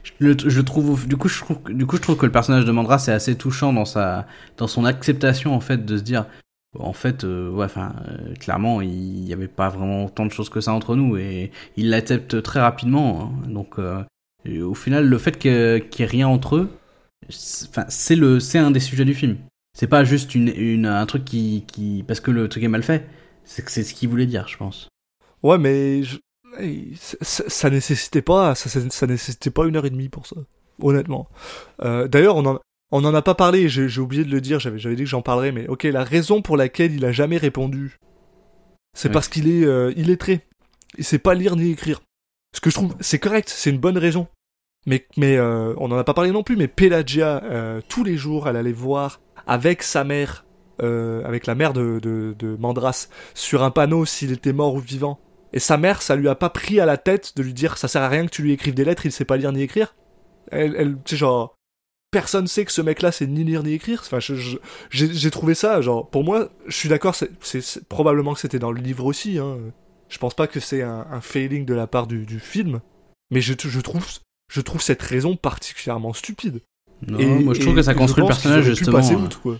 [0.04, 2.64] Je, le- je trouve, du coup, je trouve, du coup, je trouve que le personnage
[2.64, 4.26] de Mandra c'est assez touchant dans sa,
[4.56, 6.26] dans son acceptation en fait de se dire,
[6.78, 10.48] en fait, euh, ouais, enfin, euh, clairement, il y avait pas vraiment autant de choses
[10.50, 13.32] que ça entre nous et il l'accepte très rapidement.
[13.44, 13.48] hein.
[13.48, 16.70] donc, au final, le fait qu'il n'y ait rien entre eux,
[17.28, 19.36] c'est un des sujets du film.
[19.72, 22.04] C'est pas juste une, une, un truc qui, qui.
[22.06, 23.06] Parce que le truc est mal fait.
[23.44, 24.88] C'est que c'est ce qu'il voulait dire, je pense.
[25.42, 26.18] Ouais, mais je-
[26.94, 30.36] ça, ça- nécessitait pas, ça, ça, nécessitait pas une heure et demie pour ça,
[30.82, 31.28] honnêtement.
[31.82, 32.58] Euh, D'ailleurs, on en,
[32.90, 35.52] on en a pas parlé, j'ai oublié de le dire, j'avais dit que j'en parlerais,
[35.52, 37.98] mais ok, la raison pour laquelle il a jamais répondu,
[38.96, 40.40] c'est parce qu'il est euh, illettré.
[40.96, 42.00] Il sait pas lire ni écrire.
[42.54, 44.26] Ce que je trouve, c'est correct, c'est une bonne raison.
[44.86, 48.16] Mais, mais euh, on en a pas parlé non plus, mais Pelagia, euh, tous les
[48.16, 50.44] jours, elle allait voir avec sa mère,
[50.80, 54.78] euh, avec la mère de, de, de Mandras, sur un panneau s'il était mort ou
[54.78, 55.18] vivant.
[55.52, 57.88] Et sa mère, ça lui a pas pris à la tête de lui dire ça
[57.88, 59.96] sert à rien que tu lui écrives des lettres, il sait pas lire ni écrire.
[60.52, 61.56] Elle, elle tu sais, genre,
[62.10, 64.02] personne sait que ce mec-là sait ni lire ni écrire.
[64.04, 64.18] Enfin,
[64.90, 68.80] j'ai trouvé ça, genre, pour moi, je suis d'accord, c'est- probablement que c'était dans le
[68.80, 69.58] livre aussi, hein.
[70.10, 72.80] Je pense pas que c'est un, failing de la part du, du film,
[73.30, 74.06] mais je trouve,
[74.50, 76.62] je trouve cette raison particulièrement stupide.
[77.06, 78.98] Non, Et- moi je trouve que ça construit le personnage justement.
[78.98, 79.56] outre, quoi.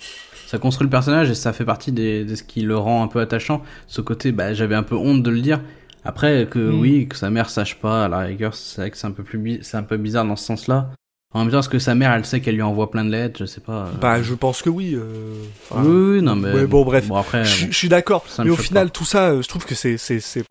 [0.47, 3.09] Ça construit le personnage et ça fait partie des, de ce qui le rend un
[3.09, 3.63] peu attachant.
[3.87, 5.61] Ce côté, bah, j'avais un peu honte de le dire.
[6.05, 6.81] Après, que Mm.
[6.81, 9.23] oui, que sa mère sache pas, à la rigueur, c'est vrai que c'est un peu
[9.23, 10.91] plus, bi- c'est un peu bizarre dans ce sens-là.
[11.35, 13.37] En même temps, est-ce que sa mère, elle sait qu'elle lui envoie plein de lettres,
[13.41, 13.89] je sais pas.
[13.89, 13.91] euh.
[14.01, 14.95] Bah, je pense que oui.
[14.95, 15.35] euh,
[15.71, 16.51] enfin, oui, oui, non, mais.
[16.55, 17.07] ouais, bon, bref.
[17.09, 17.73] Bon, après, Je, bon.
[17.73, 18.91] je suis d'accord, mais au final, pas.
[18.93, 20.45] tout ça, euh, je trouve que c'est c'est c'est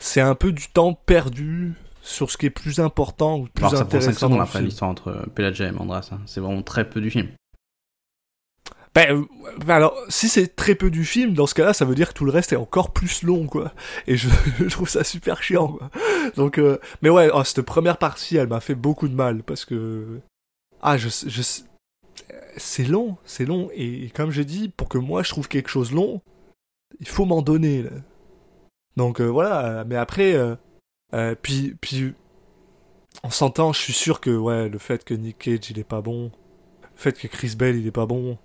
[0.00, 1.74] c'est un peu du temps perdu
[2.04, 4.46] sur ce qui est plus important ou plus Alors, ça prend 5 intéressant secondes dans
[4.46, 4.64] film.
[4.64, 6.10] l'histoire entre Pelagia et Mandras.
[6.12, 6.20] hein.
[6.26, 7.28] C'est vraiment très peu du film.
[8.94, 9.24] Ben, euh,
[9.66, 12.14] ben alors, si c'est très peu du film, dans ce cas-là, ça veut dire que
[12.14, 13.72] tout le reste est encore plus long, quoi.
[14.06, 14.28] Et je,
[14.58, 15.90] je trouve ça super chiant, quoi.
[16.36, 19.64] Donc, euh, mais ouais, oh, cette première partie, elle m'a fait beaucoup de mal parce
[19.64, 20.20] que
[20.82, 21.42] ah, je, je
[22.56, 25.68] c'est long, c'est long, et, et comme j'ai dit, pour que moi je trouve quelque
[25.68, 26.20] chose long,
[27.00, 27.82] il faut m'en donner.
[27.82, 27.90] Là.
[28.96, 30.54] Donc euh, voilà, euh, mais après, euh,
[31.12, 32.14] euh, puis puis
[33.22, 36.00] on s'entend, je suis sûr que ouais, le fait que Nick Cage il est pas
[36.00, 36.32] bon,
[36.82, 38.38] le fait que Chris Bell il est pas bon.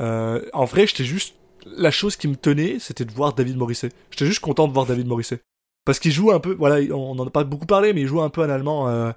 [0.00, 1.36] Euh, en vrai, j'étais juste
[1.66, 3.90] la chose qui me tenait, c'était de voir David Morisset.
[4.10, 5.40] J'étais juste content de voir David Morisset
[5.84, 8.20] parce qu'il joue un peu, voilà, on en a pas beaucoup parlé, mais il joue
[8.20, 9.12] un peu un Allemand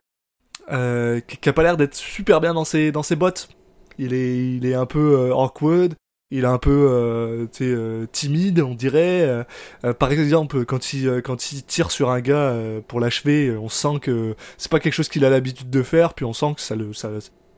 [0.71, 3.49] euh, qui, qui a pas l'air d'être super bien dans ses dans ses bottes.
[3.97, 5.95] Il est il est un peu awkward.
[6.31, 9.21] Il est un peu euh, euh, timide, on dirait.
[9.21, 9.43] Euh,
[9.83, 13.55] euh, par exemple, quand il, euh, quand il tire sur un gars euh, pour l'achever,
[13.57, 16.53] on sent que c'est pas quelque chose qu'il a l'habitude de faire, puis on sent
[16.55, 17.09] que ça le, ça,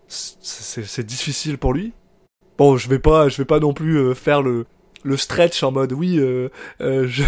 [0.07, 1.93] c'est, difficile pour lui.
[2.57, 4.65] Bon, je vais pas, je vais pas non plus faire le,
[5.03, 6.49] le stretch en mode oui, euh,
[6.79, 7.23] je,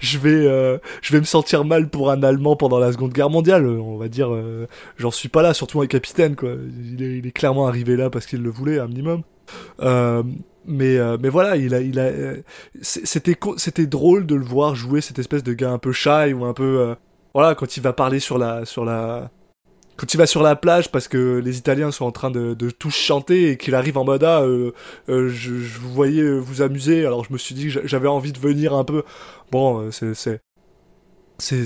[0.00, 3.30] je vais, euh, je vais me sentir mal pour un Allemand pendant la Seconde Guerre
[3.30, 3.64] mondiale.
[3.66, 4.36] On va dire,
[4.96, 6.50] j'en suis pas là, surtout un capitaine quoi.
[6.82, 9.22] Il est, il est clairement arrivé là parce qu'il le voulait un minimum.
[10.66, 12.42] Mais euh, mais voilà, il a il a euh,
[12.82, 16.44] c'était c'était drôle de le voir jouer cette espèce de gars un peu shy ou
[16.44, 16.94] un peu euh,
[17.34, 19.30] voilà quand il va parler sur la sur la
[19.96, 22.70] quand il va sur la plage parce que les Italiens sont en train de, de
[22.70, 24.72] tous chanter et qu'il arrive en mode ah euh,
[25.08, 27.06] euh, je, je vous voyais vous amuser.
[27.06, 29.02] Alors je me suis dit que j'a- j'avais envie de venir un peu.
[29.50, 30.40] Bon euh, c'est c'est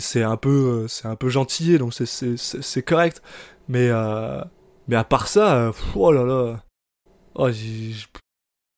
[0.01, 3.23] c'est un peu c'est un peu gentillé donc c'est c'est correct.
[3.69, 3.91] Mais
[4.89, 6.63] mais à part ça oh là là.
[7.35, 7.95] Oh j'ai-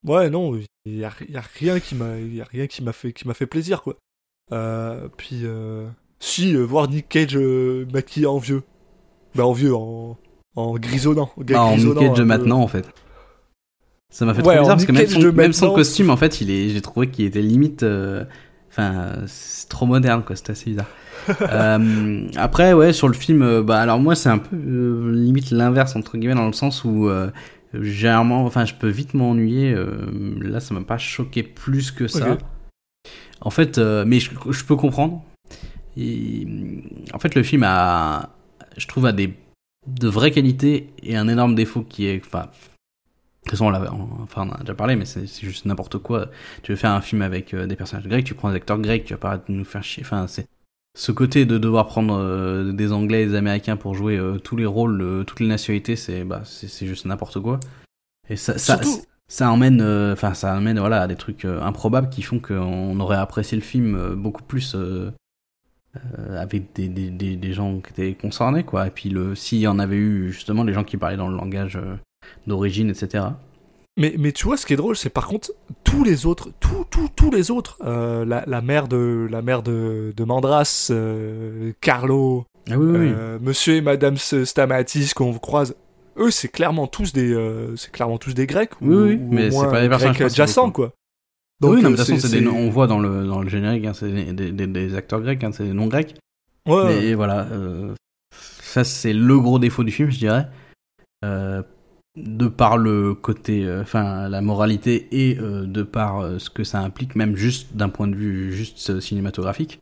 [0.07, 1.11] ouais non il y a,
[1.59, 3.97] rien qui m'a y a rien qui m'a fait qui m'a fait plaisir quoi
[4.51, 5.87] euh, puis euh,
[6.19, 8.63] si euh, voir Nick Cage maquillé en vieux
[9.35, 10.17] bah en vieux en
[10.55, 12.89] en grisonnant en Ah, en Nick Cage maintenant, en fait.
[14.09, 14.91] Ça m'a fait Ouais, trop bizarre parce que
[15.31, 17.85] même son, même costume, en fait, il est, j'ai trouvé qu'il était limite.
[18.67, 20.35] Enfin, c'est trop moderne, quoi.
[20.35, 20.87] C'était assez bizarre.
[21.41, 25.95] Euh, après, ouais, sur le film, bah alors moi, c'est un peu euh, limite l'inverse
[25.95, 27.29] entre guillemets dans le sens où euh,
[27.73, 29.73] généralement, enfin, je peux vite m'ennuyer.
[29.73, 30.09] euh,
[30.41, 32.37] là, ça m'a pas choqué plus que ça.
[33.41, 35.23] En fait, euh, mais je, je peux comprendre.
[35.95, 36.47] Et,
[37.13, 38.29] en fait, le film a,
[38.77, 39.33] je trouve, a des
[39.87, 42.47] de vraies qualités et un énorme défaut qui est, enfin, de
[43.43, 46.29] toute façon, on, l'a- on- enfin, on a déjà parlé, mais c'est juste n'importe quoi.
[46.63, 49.05] Tu veux faire un film avec euh, des personnages grecs, tu prends des acteurs grecs,
[49.05, 50.03] tu vas pas nous faire chier.
[50.05, 50.47] Enfin, c'est
[50.97, 54.55] ce côté de devoir prendre euh, des Anglais et des Américains pour jouer euh, tous
[54.55, 57.59] les rôles, euh, toutes les nationalités, c'est bah, c'est juste n'importe quoi.
[58.29, 59.79] Et ça, ça, Surtout- ça emmène,
[60.11, 64.15] enfin, ça amène voilà à des trucs improbables qui font qu'on aurait apprécié le film
[64.15, 64.75] beaucoup plus.
[66.35, 68.87] avec des, des, des, des gens qui étaient concernés, quoi.
[68.87, 71.35] Et puis, le, s'il y en avait eu, justement, les gens qui parlaient dans le
[71.37, 71.79] langage
[72.45, 73.25] d'origine, etc.
[73.97, 75.51] Mais, mais tu vois, ce qui est drôle, c'est par contre,
[75.83, 79.63] tous les autres, tous, tous, tous les autres, euh, la, la mère de, la mère
[79.63, 83.13] de, de Mandras, euh, Carlo, Ah oui, oui, oui.
[83.15, 85.75] euh, Monsieur et Madame Stamatis qu'on croise,
[86.17, 88.79] eux, c'est clairement tous des, euh, c'est clairement tous des Grecs.
[88.81, 90.93] ou- Oui, oui, ou mais c'est pas des personnages adjacents, quoi.
[91.63, 93.85] oui, non, mais euh, de toute façon, des on voit dans le, dans le générique,
[93.85, 96.15] hein, c'est des, des, des- des acteurs grecs, hein, c'est des noms grecs.
[96.67, 97.95] Ouais, Mais voilà, euh,
[98.61, 100.47] ça c'est le gros défaut du film, je dirais.
[101.25, 101.63] Euh,
[102.17, 106.63] de par le côté, euh, enfin la moralité et euh, de par euh, ce que
[106.63, 109.79] ça implique, même juste d'un point de vue juste cinématographique,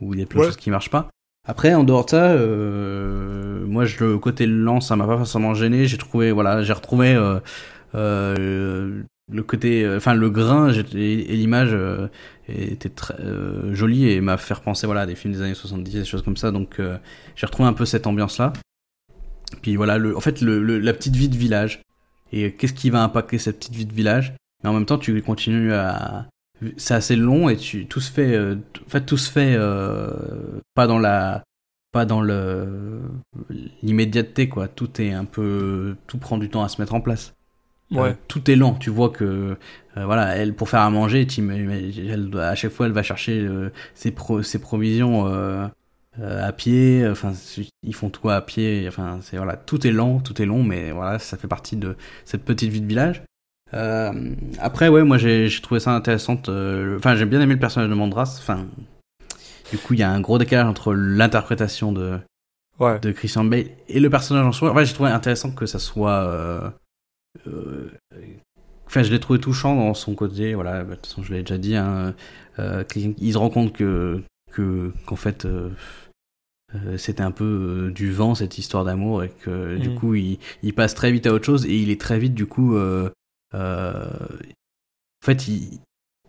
[0.00, 0.48] où il y a plein de Ouais.
[0.50, 1.08] choses qui marchent pas.
[1.48, 2.36] Après, en dehors de ça,
[3.66, 5.86] moi je, le côté lent, ça m'a pas forcément gêné.
[5.86, 7.14] J'ai trouvé, voilà, j'ai retrouvé
[7.94, 11.76] le côté, enfin le grain et, et l'image
[12.48, 13.16] était très
[13.72, 16.36] jolie et m'a fait repenser voilà à des films des années 70 des choses comme
[16.36, 16.80] ça donc
[17.36, 18.52] j'ai retrouvé un peu cette ambiance là
[19.60, 21.82] puis voilà le en fait le, le- la petite vie de village
[22.32, 24.34] et qu'est-ce qui va impacter cette petite vie de village?
[24.62, 26.26] Mais en même temps tu continues à
[26.76, 28.54] c'est assez long et tu tout se fait euh,
[28.86, 30.10] en fait tout se fait euh,
[30.74, 31.42] pas dans la
[31.92, 33.00] pas dans le
[33.82, 37.34] l'immédiateté quoi tout est un peu tout prend du temps à se mettre en place
[37.90, 38.10] ouais.
[38.10, 38.74] euh, tout est lent.
[38.74, 39.24] Tu vois que
[39.96, 43.40] euh, voilà, elle pour faire à manger, tu elle à chaque fois elle va chercher
[43.40, 45.26] euh, ses, pro- ses provisions
[46.20, 47.06] euh, à pied.
[47.08, 47.32] Enfin,
[47.82, 48.84] ils font tout à pied.
[48.88, 51.96] Enfin, c'est voilà, tout est lent, tout est long, mais voilà, ça fait partie de
[52.24, 53.22] cette petite vie de village.
[53.74, 56.40] Euh, après, ouais, moi j'ai trouvé ça intéressant.
[56.48, 58.36] euh, Enfin, j'ai bien aimé le personnage de Mandras.
[58.38, 58.66] Enfin,
[59.70, 62.18] du coup, il y a un gros décalage entre l'interprétation de
[62.78, 62.98] ouais.
[63.00, 64.70] de Christian Bale et le personnage en soi.
[64.72, 66.74] Enfin, j'ai trouvé intéressant que ça soit.
[68.86, 70.52] Enfin, je l'ai trouvé touchant dans son côté.
[70.54, 71.76] Voilà, bah, de toute façon, je l'ai déjà dit.
[71.76, 72.14] Hein,
[72.58, 75.46] euh, qu'il- il se rend compte que que qu'en fait.
[75.46, 75.70] euh,
[76.74, 77.44] euh, c'était un peu
[77.88, 79.94] euh, du vent cette histoire d'amour et que du Mhm.
[79.94, 82.46] coup il, il passe très vite à autre chose et il est très vite du
[82.46, 83.10] coup euh,
[83.54, 84.04] euh,
[85.22, 85.80] en fait il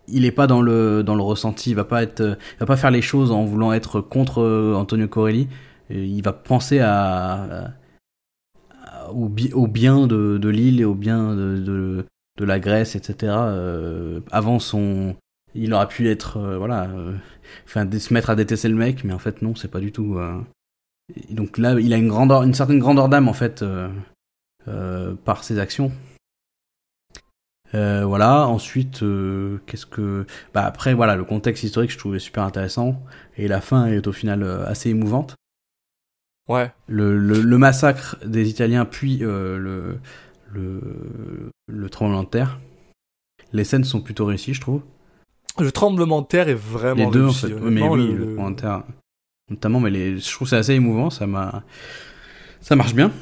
[0.06, 2.66] il est pas dans le dans le ressenti il va pas être euh, il va
[2.66, 5.48] pas faire les choses en voulant être contre euh, Antonio Corelli
[5.90, 7.72] il va penser à,
[8.82, 12.04] à- au, bi- au bien de, de l'île et au bien de, de,
[12.38, 15.16] de la Grèce etc euh, avant son
[15.54, 17.14] il aurait pu être euh, voilà euh,
[17.66, 19.92] enfin de se mettre à détester le mec mais en fait non c'est pas du
[19.92, 20.40] tout euh.
[21.28, 23.88] Et donc là il a une grandeur une certaine grandeur d'âme en fait euh,
[24.68, 25.92] euh, par ses actions
[27.74, 32.44] euh, voilà ensuite euh, qu'est-ce que bah après voilà le contexte historique je trouvais super
[32.44, 33.02] intéressant
[33.36, 35.34] et la fin est au final euh, assez émouvante
[36.46, 36.70] Ouais.
[36.88, 39.98] le, le, le massacre des Italiens puis le,
[40.52, 42.60] le le tremblement de terre
[43.54, 44.82] les scènes sont plutôt réussies je trouve
[45.58, 48.12] Le tremblement de terre est vraiment les deux réussi, en fait mais oui le- le,
[48.18, 48.82] le- tremblement de terre
[49.50, 51.62] notamment mais les je trouve c'est assez émouvant ça m'a
[52.60, 53.12] ça marche bien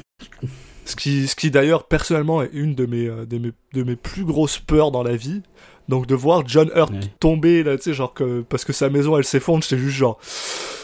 [0.85, 3.95] Ce qui, ce qui d'ailleurs personnellement est une de mes, euh, de mes, de mes
[3.95, 5.41] plus grosses peurs dans la vie.
[5.89, 6.99] Donc de voir John Hurt Ouais.
[7.21, 10.19] tomber là, tu sais, genre que parce que sa maison elle s'effondre, j'étais juste genre,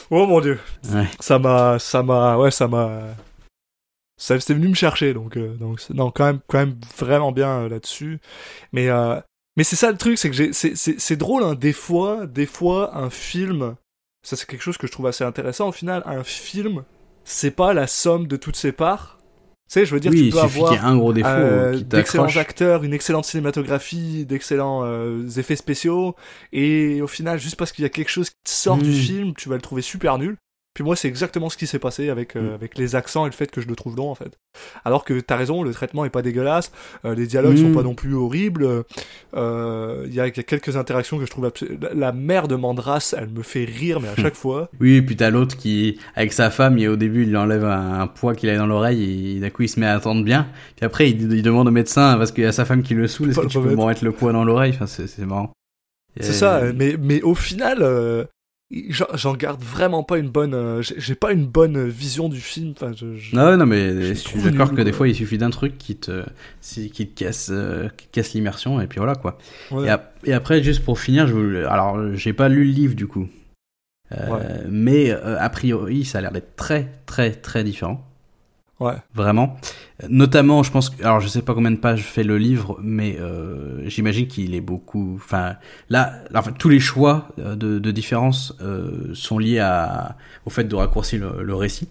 [0.10, 0.58] oh mon dieu,
[0.94, 1.06] Ouais.
[1.20, 3.02] ça m'a, ça m'a, ouais, ça m'a,
[4.18, 5.14] ça c'est venu me chercher.
[5.14, 8.20] Donc, euh, donc non, quand même, quand même vraiment bien euh, là-dessus.
[8.74, 9.20] Mais, euh,
[9.60, 13.10] mais c'est ça le truc, c'est que c'est, drôle, hein, des fois, des fois un
[13.10, 13.76] film,
[14.24, 15.68] ça c'est quelque chose que je trouve assez intéressant.
[15.68, 16.86] Au final, un film,
[17.26, 19.20] c'est pas la somme de toutes ses parts.
[19.68, 22.38] Tu sais, je veux dire, oui tu peux avoir y un gros défaut euh, d'excellents
[22.38, 26.16] acteurs, une excellente cinématographie, d'excellents euh, effets spéciaux,
[26.54, 28.94] et au final, juste parce qu'il y a quelque chose qui te sort du Mm.
[28.94, 30.38] film, tu vas le trouver super nul.
[30.76, 32.54] Puis moi, c'est exactement ce qui s'est passé avec, euh, Mm.
[32.54, 34.38] avec les accents et le fait que je le trouve long, en fait.
[34.86, 36.72] Alors que t'as raison, le traitement est pas dégueulasse,
[37.06, 37.70] euh, les dialogues Mm.
[37.70, 38.84] sont pas non plus horribles,
[39.36, 41.52] euh, il y, a, il y a quelques interactions que je trouve
[41.82, 44.70] la, la mère de Mandras, elle me fait rire, mais à chaque fois.
[44.80, 47.66] Oui, et puis t'as l'autre qui, avec sa femme, et au début, il lui enlève
[47.66, 50.24] un, un poids qu'il a dans l'oreille, et d'un coup, il se met à attendre
[50.24, 50.48] bien.
[50.76, 53.08] Puis après, il, il demande au médecin, parce qu'il y a sa femme qui le
[53.08, 53.78] saoule, est-ce que tu peux remettre.
[53.78, 54.74] me remettre le poids dans l'oreille?
[54.80, 55.52] Enfin, c'est marrant.
[56.20, 58.26] C'est ça, mais, mais au final, euh,
[58.72, 60.54] j'en garde vraiment pas une bonne.
[60.54, 62.74] euh, j'ai pas une bonne vision du film.
[62.76, 64.98] Enfin, je, je- Non, non, mais Je suis d'accord que des quoi.
[64.98, 66.24] fois, il suffit d'un truc qui te,
[66.62, 69.38] qui te casse, euh, casse l'immersion, et puis voilà, quoi.
[69.72, 69.88] ouais.
[69.88, 73.08] Et, ap- et après, juste pour finir, je alors, j'ai pas lu le livre, du
[73.08, 73.28] coup.
[74.12, 74.42] Euh, Ouais.
[74.70, 78.06] Mais, euh, a priori, ça a l'air d'être très, très, très différent.
[78.80, 78.96] Ouais.
[79.14, 79.58] Vraiment.
[80.08, 83.18] Notamment, je pense que, alors je sais pas combien de pages fait le livre, mais
[83.20, 85.16] euh, j'imagine qu'il est beaucoup.
[85.16, 85.56] Enfin,
[85.90, 90.16] là, là, en fait, tous les choix euh, de, de différence euh, sont liés à,
[90.46, 91.90] au fait de raccourcir le, le récit.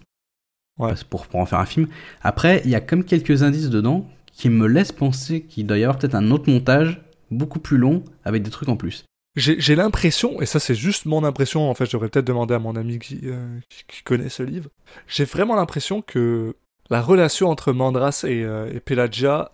[0.79, 0.95] Ouais.
[1.11, 1.89] Pour, pour en faire un film.
[2.23, 5.83] Après, il y a comme quelques indices dedans qui me laissent penser qu'il doit y
[5.83, 7.01] avoir peut-être un autre montage
[7.33, 9.05] beaucoup plus long avec des trucs en plus.
[9.35, 12.77] j'ai l'impression, et ça c'est juste mon impression, en fait, j'aurais peut-être demandé à mon
[12.77, 14.71] ami qui, euh, qui, qui connaît ce livre,
[15.09, 16.55] j'ai vraiment l'impression que
[16.91, 19.51] la relation entre Mandras et, euh, et Pelagia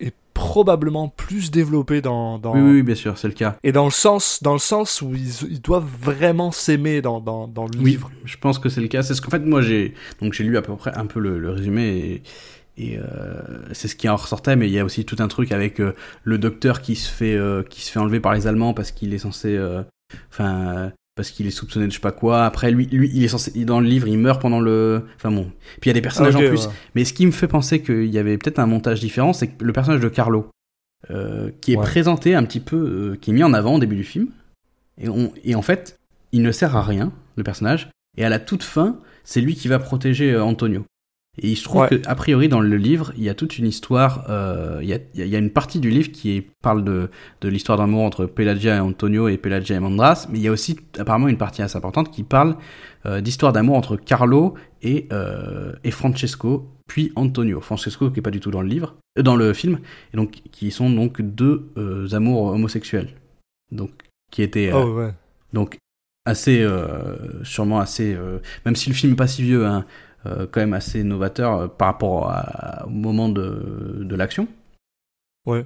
[0.00, 3.56] est probablement plus développée dans, dans Oui, oui, bien sûr, c'est le cas.
[3.62, 7.46] et dans le sens dans le sens où ils, ils doivent vraiment s'aimer dans, dans,
[7.46, 8.10] dans le Oui, livre.
[8.24, 9.02] je pense que c'est le cas.
[9.02, 11.38] C'est ce qu'en fait, moi, j'ai donc j'ai lu à peu près un peu le,
[11.38, 11.82] le résumé
[12.78, 13.04] et, et euh,
[13.72, 14.56] c'est ce qui en ressortait.
[14.56, 15.92] Mais il y a aussi tout un truc avec euh,
[16.24, 19.12] le docteur qui se fait euh, qui se fait enlever par les Allemands parce qu'il
[19.12, 19.58] est censé,
[20.32, 20.92] enfin.
[21.20, 22.46] Parce qu'il est soupçonné de je sais pas quoi.
[22.46, 25.02] Après, lui, lui, il est censé, dans le livre, il meurt pendant le.
[25.16, 25.50] Enfin bon.
[25.80, 26.66] Puis il y a des personnages Ok, en plus.
[26.66, 26.72] ouais.
[26.94, 29.62] Mais ce qui me fait penser qu'il y avait peut-être un montage différent, c'est que
[29.62, 30.48] le personnage de Carlo,
[31.10, 31.82] euh, qui est Ouais.
[31.84, 34.28] présenté un petit peu, euh, qui est mis en avant au début du film,
[34.98, 35.98] et, on, et en fait,
[36.32, 39.68] il ne sert à rien, le personnage, et à la toute fin, c'est lui qui
[39.68, 40.84] va protéger euh, Antonio.
[41.42, 41.88] Et il se trouve Ouais.
[41.88, 44.92] que, a priori, dans le livre, il y a toute une histoire, euh, il, y
[44.92, 47.08] a, il y a- il y a une partie du livre qui parle de,
[47.40, 50.52] de l'histoire d'amour entre Pelagia et Antonio et Pelagia et Mandras, mais il y a
[50.52, 52.56] aussi apparemment une partie assez importante qui parle
[53.06, 57.62] euh, d'histoire d'amour entre Carlo et, euh, et Francesco, puis Antonio.
[57.62, 59.78] Francesco qui est pas du tout dans le livre, euh, dans le film,
[60.12, 63.08] et donc qui sont donc deux euh, amours homosexuels.
[63.72, 63.92] Donc
[64.30, 65.14] qui étaient euh, Oh ouais.
[65.54, 65.78] donc
[66.26, 69.86] assez euh, sûrement assez euh, même si le film est pas si vieux hein,
[70.24, 74.46] quand même assez novateur euh, par rapport à- au moment de, de l'action
[75.46, 75.64] Ouais.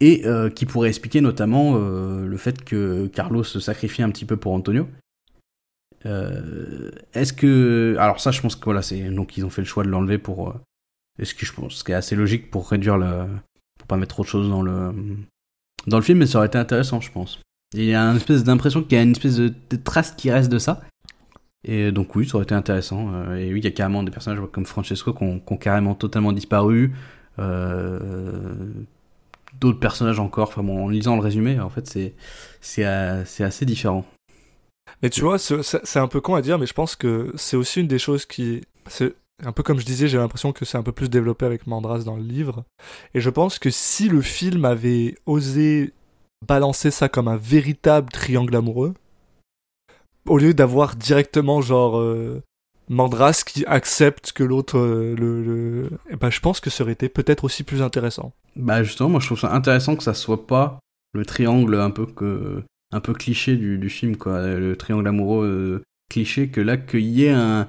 [0.00, 4.26] et euh, qui pourrait expliquer notamment euh, le fait que Carlos se sacrifie un petit
[4.26, 4.86] peu pour Antonio
[6.06, 9.66] Euh, est-ce que alors ça je pense que voilà c'est donc ils ont fait le
[9.66, 10.54] choix de l'enlever pour euh,
[11.18, 13.26] est-ce que je pense ce qui est assez logique pour réduire le
[13.78, 14.94] pour pas mettre trop de choses dans le
[15.86, 17.38] dans le film mais ça aurait été intéressant je pense
[17.74, 20.30] il y a une espèce d'impression qu'il y a une espèce de, de trace qui
[20.30, 20.80] reste de ça.
[21.64, 23.12] Et donc oui, ça aurait été intéressant.
[23.12, 26.32] Euh, Et oui, il y a carrément des personnages comme Francesco qui ont, carrément totalement
[26.32, 26.92] disparu.
[27.38, 28.72] Euh,
[29.58, 30.56] D'autres personnages encore.
[30.58, 32.14] En lisant le résumé, en fait, c'est
[32.60, 34.06] c'est euh, assez différent.
[35.02, 37.80] Mais tu vois, c'est un peu con à dire, mais je pense que c'est aussi
[37.80, 38.62] une des choses qui.
[39.42, 42.00] Un peu comme je disais, j'ai l'impression que c'est un peu plus développé avec Mandras
[42.00, 42.64] dans le livre.
[43.14, 45.94] Et je pense que si le film avait osé
[46.46, 48.94] balancer ça comme un véritable triangle amoureux,
[50.26, 51.98] au lieu d'avoir directement genre.
[51.98, 52.42] euh,
[52.92, 55.90] Mandras qui accepte que l'autre euh, le, le...
[56.10, 58.32] eh ben, je pense que ça aurait été peut-être aussi plus intéressant.
[58.56, 60.80] Bah justement, moi je trouve ça intéressant que ça soit pas
[61.12, 65.46] le triangle un peu que un peu cliché du, du film quoi, le triangle amoureux
[65.46, 67.68] euh, cliché que là qu'il y ait un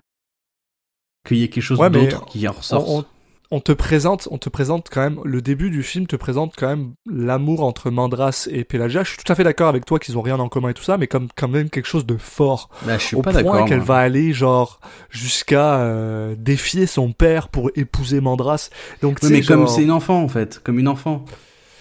[1.27, 2.87] qu'il y ait quelque chose Ouais, d'autre qui en ressorte.
[2.89, 3.05] on, on-
[3.53, 6.67] on te présente, on te présente quand même le début du film te présente quand
[6.69, 9.03] même l'amour entre Mandras et Pelagia.
[9.03, 10.83] Je suis tout à fait d'accord avec toi qu'ils ont rien en commun et tout
[10.83, 12.69] ça, mais comme quand même quelque chose de fort.
[12.85, 14.79] Bah, je suis Au pas point qu'elle va aller genre
[15.09, 18.69] jusqu'à euh, défier son père pour épouser Mandras.
[19.01, 21.25] Donc Oui, mais comme c'est une enfant en fait, comme une enfant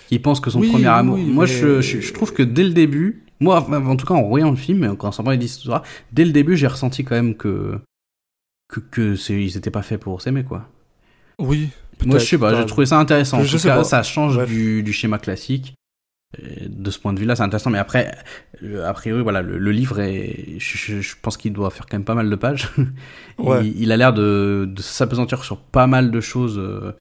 [0.08, 1.14] qui pense que son Oui, premier amour.
[1.14, 4.14] oui, moi, mais- je, je, je trouve que dès le début, moi, en tout cas
[4.14, 7.14] en voyant le film, et quand on parlait d'histoire, dès le début, j'ai ressenti quand
[7.14, 7.78] même que
[8.68, 10.66] que, que ils étaient pas faits pour s'aimer quoi.
[11.41, 11.70] Oui.
[12.07, 13.38] Moi, je sais pas, j'ai trouvé ça intéressant.
[13.38, 15.74] En Je- je tout sais cas, ça change du, du schéma classique.
[16.38, 17.70] Et de ce point de vue-là, c'est intéressant.
[17.70, 18.16] Mais après,
[18.84, 21.97] a priori, voilà, le, le livre est, je, je- je pense qu'il doit faire quand
[21.99, 22.68] même pas mal de pages.
[23.38, 23.66] Ouais.
[23.66, 26.59] il, il a l'air de, de s'apesantir sur pas mal de choses.
[26.59, 26.93] euh,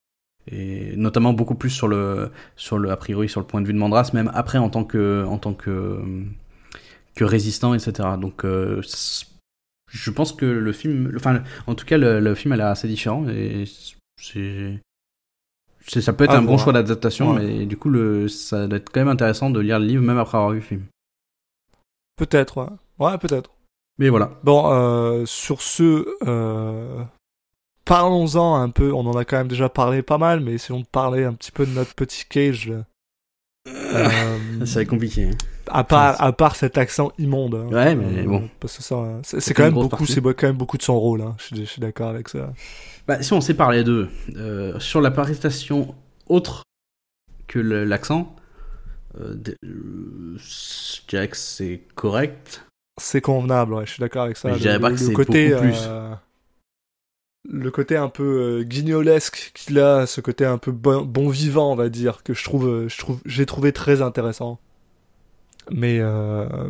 [0.51, 3.73] et notamment beaucoup plus sur le, sur le, a priori, sur le point de vue
[3.73, 5.99] de Mandras, même après en tant que, en tant que,
[7.15, 8.09] que résistant, etc.
[8.19, 8.81] Donc, euh,
[9.91, 12.87] je pense que le film, enfin, en tout cas, le, le film a l'air assez
[12.87, 13.65] différent et
[14.21, 17.43] c'est, ça peut être À un bon choix d'adaptation, Ouais.
[17.45, 20.17] mais du coup, le, ça doit être quand même intéressant de lire le livre même
[20.17, 20.83] après avoir vu le film.
[22.17, 22.69] Peut-être, ouais.
[23.05, 23.51] Ouais, peut-être.
[23.97, 24.31] Mais voilà.
[24.43, 27.03] Bon, euh, sur ce, euh,
[27.85, 28.93] parlons-en un peu.
[28.93, 31.51] On en a quand même déjà parlé pas mal, mais essayons de parler un petit
[31.51, 32.71] peu de notre petit cage.
[33.67, 35.25] Euh, Ça va être compliqué.
[35.25, 35.37] hein.
[35.69, 37.55] À part, à part cet accent immonde.
[37.55, 37.67] hein.
[37.73, 38.49] Ouais, mais bon.
[38.59, 41.21] Parce que ça, c'est, C'est quand même beaucoup, c'est quand même beaucoup de son rôle.
[41.21, 41.35] Hein.
[41.39, 42.51] Je, suis- je suis d'accord avec ça.
[43.07, 45.95] Bah, si on sépare les deux, euh, sur la prestation
[46.27, 46.63] autre
[47.47, 48.35] que le- l'accent,
[49.19, 52.65] euh, de- euh, je dirais que c'est correct.
[53.01, 53.73] C'est convenable.
[53.73, 54.49] Ouais, je suis d'accord avec ça.
[54.49, 55.77] Mais je dirais pas que c'est côté, beaucoup plus.
[55.87, 56.13] euh,
[57.49, 61.71] le côté un peu euh, guignolesque qu'il a, ce côté un peu bon, bon vivant,
[61.71, 64.59] on va dire, que je trouve, euh, je trouve, j'ai trouvé très intéressant.
[65.71, 66.69] Mais, euh,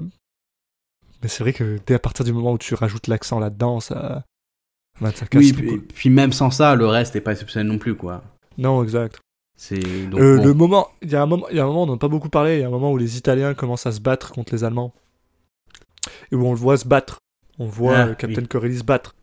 [1.21, 4.23] mais c'est vrai que dès à partir du moment où tu rajoutes l'accent là-dedans, ça,
[5.01, 7.77] bah, ça casse Oui, tout, puis, même sans ça, le reste n'est pas exceptionnel non
[7.77, 8.23] plus, quoi.
[8.57, 9.19] Non, exact.
[9.57, 10.43] C'est donc Euh, bon.
[10.45, 11.97] Le moment, il y a un moment, il y a un moment, on n'en a
[11.97, 12.55] pas beaucoup parlé.
[12.57, 14.93] Il y a un moment où les Italiens commencent à se battre contre les Allemands
[16.31, 17.19] et où on le voit se battre.
[17.57, 18.47] On voit Ah, euh, Captain oui.
[18.47, 19.15] Corelli se battre.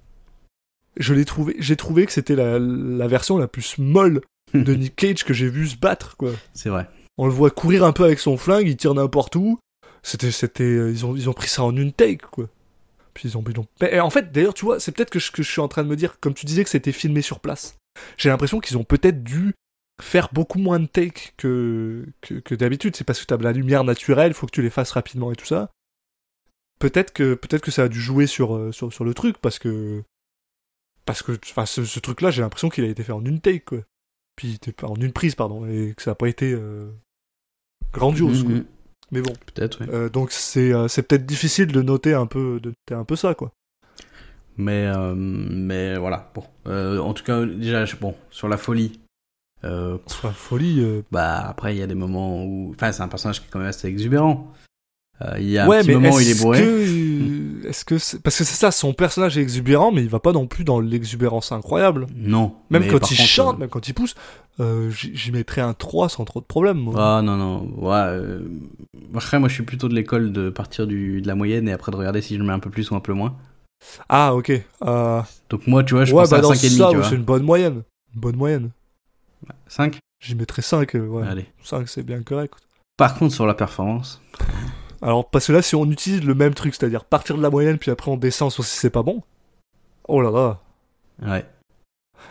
[0.98, 4.20] Je l'ai trouvé, j'ai trouvé que c'était la, la version la plus molle
[4.54, 6.16] de Nick Cage que j'ai vu se battre.
[6.16, 6.32] Quoi.
[6.54, 6.86] C'est vrai.
[7.18, 9.58] On le voit courir un peu avec son flingue, il tire n'importe où.
[10.06, 12.48] C'était, c'était, euh, ils ont, ils ont pris ça en une take, quoi.
[13.12, 13.66] Puis ils ont, ils ont...
[13.80, 15.82] Mais, en fait, d'ailleurs, tu vois, c'est peut-être que je, que je suis en train
[15.82, 17.76] de me dire, comme tu disais que c'était filmé sur place.
[18.16, 19.52] J'ai l'impression qu'ils ont peut-être dû
[20.00, 22.94] faire beaucoup moins de takes que, que, que d'habitude.
[22.94, 25.36] C'est parce que t'as de la lumière naturelle, faut que tu les fasses rapidement et
[25.36, 25.72] tout ça.
[26.78, 29.58] Peut-être que, peut-être que ça a dû jouer sur, euh, sur, sur le truc parce
[29.58, 30.04] que,
[31.04, 33.64] parce que, enfin, ce, ce truc-là, j'ai l'impression qu'il a été fait en une take,
[33.64, 33.80] quoi.
[34.36, 36.92] Puis, en une prise, pardon, et que ça a pas été euh,
[37.92, 38.52] grandiose, quoi.
[38.52, 38.66] Mhm.
[39.12, 39.32] Mais bon.
[39.54, 39.86] Peut-être, oui.
[39.92, 43.16] Euh, donc c'est euh, c'est peut-être difficile de noter un peu de noter un peu
[43.16, 43.52] ça quoi.
[44.58, 46.30] Mais, euh, mais voilà.
[46.34, 46.44] Bon.
[46.66, 49.00] Euh, en tout cas, déjà, bon, sur la folie.
[49.64, 50.80] Euh, Soit folie.
[50.80, 52.72] euh, bah après, il y a des moments où.
[52.74, 54.52] Enfin, c'est un personnage qui est quand même assez exubérant.
[55.22, 56.60] Euh, Il y a un ouais petit mais moment où il est est-ce bourré.
[56.60, 60.20] que est-ce que c'est- parce que c'est ça son personnage est exubérant mais il va
[60.20, 62.06] pas non plus dans l'exubérance incroyable.
[62.14, 62.54] Non.
[62.70, 64.14] Même quand il contre, chante, euh, même quand il pousse,
[64.60, 66.76] euh, j'y mettrais un 3 sans trop de problème.
[66.78, 66.94] moi.
[67.18, 67.62] Ah non, non.
[67.78, 68.40] Ouais, euh,
[69.14, 71.90] Après, moi, je suis plutôt de l'école de partir du, de la moyenne et après
[71.92, 73.34] de regarder si je mets un peu plus ou un peu moins.
[74.08, 74.52] Ah ok.
[74.84, 76.94] Euh, Donc moi, tu vois, je ouais pense bah à dans 5,5, ça tu ouais,
[77.00, 77.08] vois.
[77.08, 77.82] c'est une bonne moyenne.
[78.14, 78.70] Une bonne moyenne.
[79.68, 81.26] 5 J'y mettrais 5 euh, ouais.
[81.26, 81.46] Allez.
[81.62, 82.54] 5 c'est bien correct.
[82.96, 84.20] Par contre, sur la performance,
[85.02, 87.78] Alors, parce que là, si on utilise le même truc, c'est-à-dire partir de la moyenne,
[87.78, 89.22] puis après on descend sur si c'est pas bon.
[90.08, 90.60] Oh là là.
[91.28, 91.44] ouais.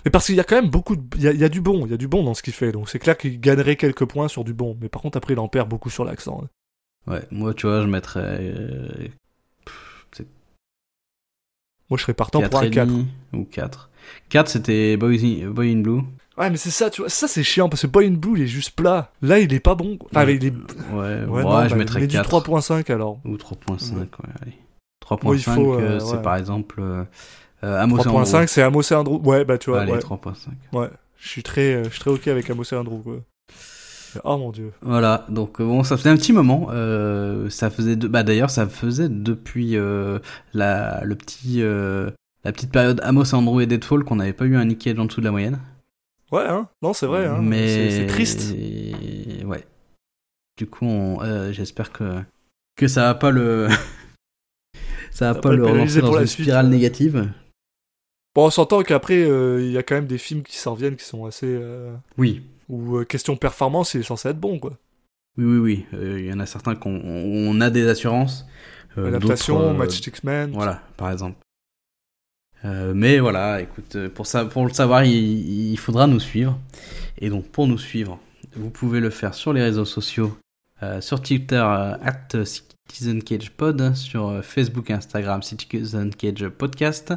[0.03, 1.03] Mais parce qu'il y a quand même beaucoup de...
[1.15, 2.43] Il y a, il y a du bon, il y a du bon dans ce
[2.43, 4.77] qu'il fait, donc c'est clair qu'il gagnerait quelques points sur du bon.
[4.81, 6.41] Mais par contre, après, il en perd beaucoup sur l'accent.
[6.43, 7.11] hein.
[7.11, 9.07] Ouais, moi, tu vois, je mettrais euh,
[11.89, 12.91] Moi, je serais partant pour 4 un 4.
[13.33, 13.89] ou 4.
[14.29, 16.01] 4, c'était Boy in Blue.
[16.37, 17.09] Ouais, mais c'est ça, tu vois.
[17.09, 19.11] Ça, c'est chiant, parce que Boy in Blue, il est juste plat.
[19.21, 19.97] Là, il est pas bon.
[20.11, 20.35] Enfin, Ouais.
[20.35, 20.51] il est...
[20.51, 22.29] Ouais, Ouais, ouais, non, je bah, mettrais du 4.
[22.41, 23.19] 3.5 alors.
[23.25, 23.99] Ou 3.5, Ouais.
[24.01, 24.07] ouais,
[24.41, 24.53] allez.
[25.01, 26.21] 3.5, Moi, il faut, euh, euh, c'est ouais.
[26.21, 27.03] par exemple euh,
[27.63, 28.47] euh, Amos et 3.5, Andrew.
[28.47, 29.21] c'est Amos et Andrew.
[29.23, 29.99] Ouais, bah tu vois, Allez, ouais.
[29.99, 30.33] 3.5.
[30.73, 30.89] ouais.
[31.17, 33.17] Je suis très, euh, je suis très ok avec Amos et Andrew, quoi.
[34.23, 34.71] Oh mon dieu.
[34.81, 36.67] Voilà, donc euh, bon, ça faisait un petit moment.
[36.71, 38.07] Euh, ça faisait, de...
[38.07, 40.19] bah d'ailleurs, ça faisait depuis euh,
[40.53, 42.09] la, le petit, euh,
[42.45, 45.05] la petite période Amos, Andrew et Deadfall qu'on n'avait pas eu un Nick Cage en
[45.05, 45.59] dessous de la moyenne.
[46.35, 46.67] Ouais, hein.
[46.81, 47.39] Non, c'est vrai, hein.
[47.41, 48.53] Mais C'est- triste.
[49.45, 49.63] Ouais.
[50.57, 52.21] Du coup, on- euh, j'espère que
[52.77, 53.67] que ça va pas le
[55.11, 56.71] ça va pas, pas le relancer dans une suite, spirale ouais.
[56.71, 57.29] négative.
[58.33, 60.97] Bon, on s'entend qu'après, euh, il y a quand même des films qui s'en viennent
[60.97, 61.45] qui sont assez.
[61.47, 64.77] euh, Oui, euh, question performance, il est censé être bon, quoi.
[65.37, 65.85] oui, oui, oui.
[65.93, 68.45] Euh, Il y en a certains qu'on on a des assurances.
[68.97, 70.51] euh, Adaptation, euh, Matchstick Man.
[70.53, 71.37] Voilà, par exemple.
[72.65, 76.59] Euh, mais voilà, écoute, euh, pour, ça, pour le savoir, il, faudra nous suivre.
[77.19, 78.19] Et donc, pour nous suivre,
[78.55, 80.35] vous pouvez le faire sur les réseaux sociaux,
[80.81, 87.13] euh, sur Twitter, at Citizen Cage Pod, sur Facebook Instagram, Citizen Cage Podcast,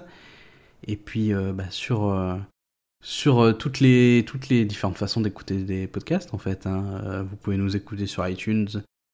[0.87, 2.39] et puis bah, sur,
[3.03, 6.67] sur toutes, les, toutes les différentes façons d'écouter des podcasts, en fait.
[6.67, 7.27] hein.
[7.29, 8.69] Vous pouvez nous écouter sur iTunes,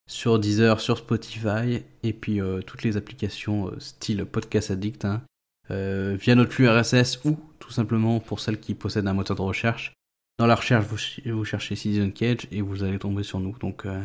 [0.08, 5.22] sur Deezer, sur Spotify, et puis toutes les applications style Podcast Addict, hein,
[5.70, 9.42] euh, via notre flux RSS ou tout simplement pour celles qui possèdent un moteur de
[9.42, 9.92] recherche.
[10.38, 13.56] Dans la recherche, vous, ch- vous cherchez Citizen Cage et vous allez tomber sur nous.
[13.58, 14.02] Donc euh,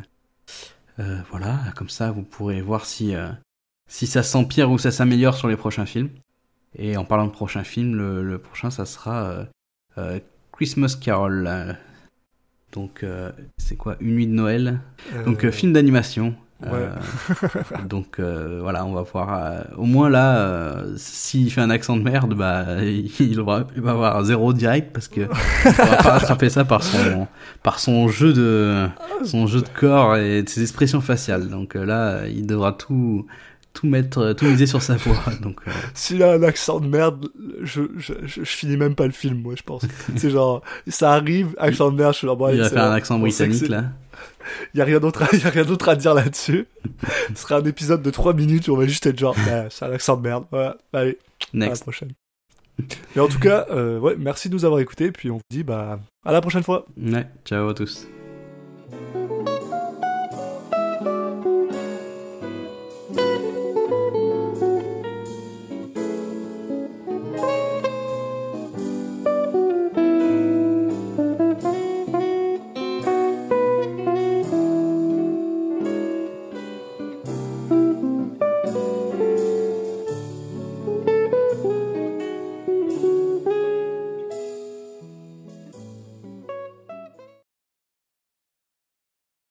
[1.00, 3.14] euh, voilà, comme ça vous pourrez voir si,
[3.90, 6.10] si ça s'empire ou ça s'améliore sur les prochains films.
[6.78, 9.46] Et en parlant de prochains films, le, le prochain ça sera
[10.52, 11.76] Christmas Carol.
[12.72, 13.04] Donc
[13.58, 13.98] c'est quoi?
[14.00, 14.80] Une nuit de Noël?
[15.26, 16.36] Donc film d'animation.
[16.64, 16.70] Ouais.
[16.74, 19.30] Euh, donc euh, voilà, on va voir.
[19.34, 23.92] euh, au moins là, s'il fait un accent de merde, bah il va, il va
[23.92, 25.22] avoir zéro direct parce que
[25.66, 27.28] on va pas rattraper ça par son
[27.64, 28.88] par son jeu de
[29.24, 31.48] son jeu de corps et de ses expressions faciales.
[31.50, 33.26] Donc là, il devra tout
[33.72, 35.16] tout mettre, tout miser sur sa voix.
[35.44, 37.28] Donc euh, S'il a un accent de merde,
[37.62, 39.84] je, je, je, je finis même pas le film, moi, je pense.
[40.18, 42.92] c'est genre, ça arrive, accent de merde, je suis là, bon, il va faire un
[42.94, 43.70] accent britannique c'est-
[44.74, 44.78] là.
[44.78, 45.00] Y a rien
[45.64, 46.68] d'autre à, dire là-dessus.
[47.30, 49.36] Ce sera un épisode de 3 minutes où on va juste être genre,
[49.70, 50.46] c'est un accent de merde.
[50.52, 51.18] Voilà, allez,
[51.54, 52.12] à la prochaine.
[53.16, 55.64] Mais en tout cas, euh, ouais, merci de nous avoir écoutés, puis on vous dit,
[55.64, 56.86] bah, à la prochaine fois.
[56.98, 58.08] Ouais, ciao à tous.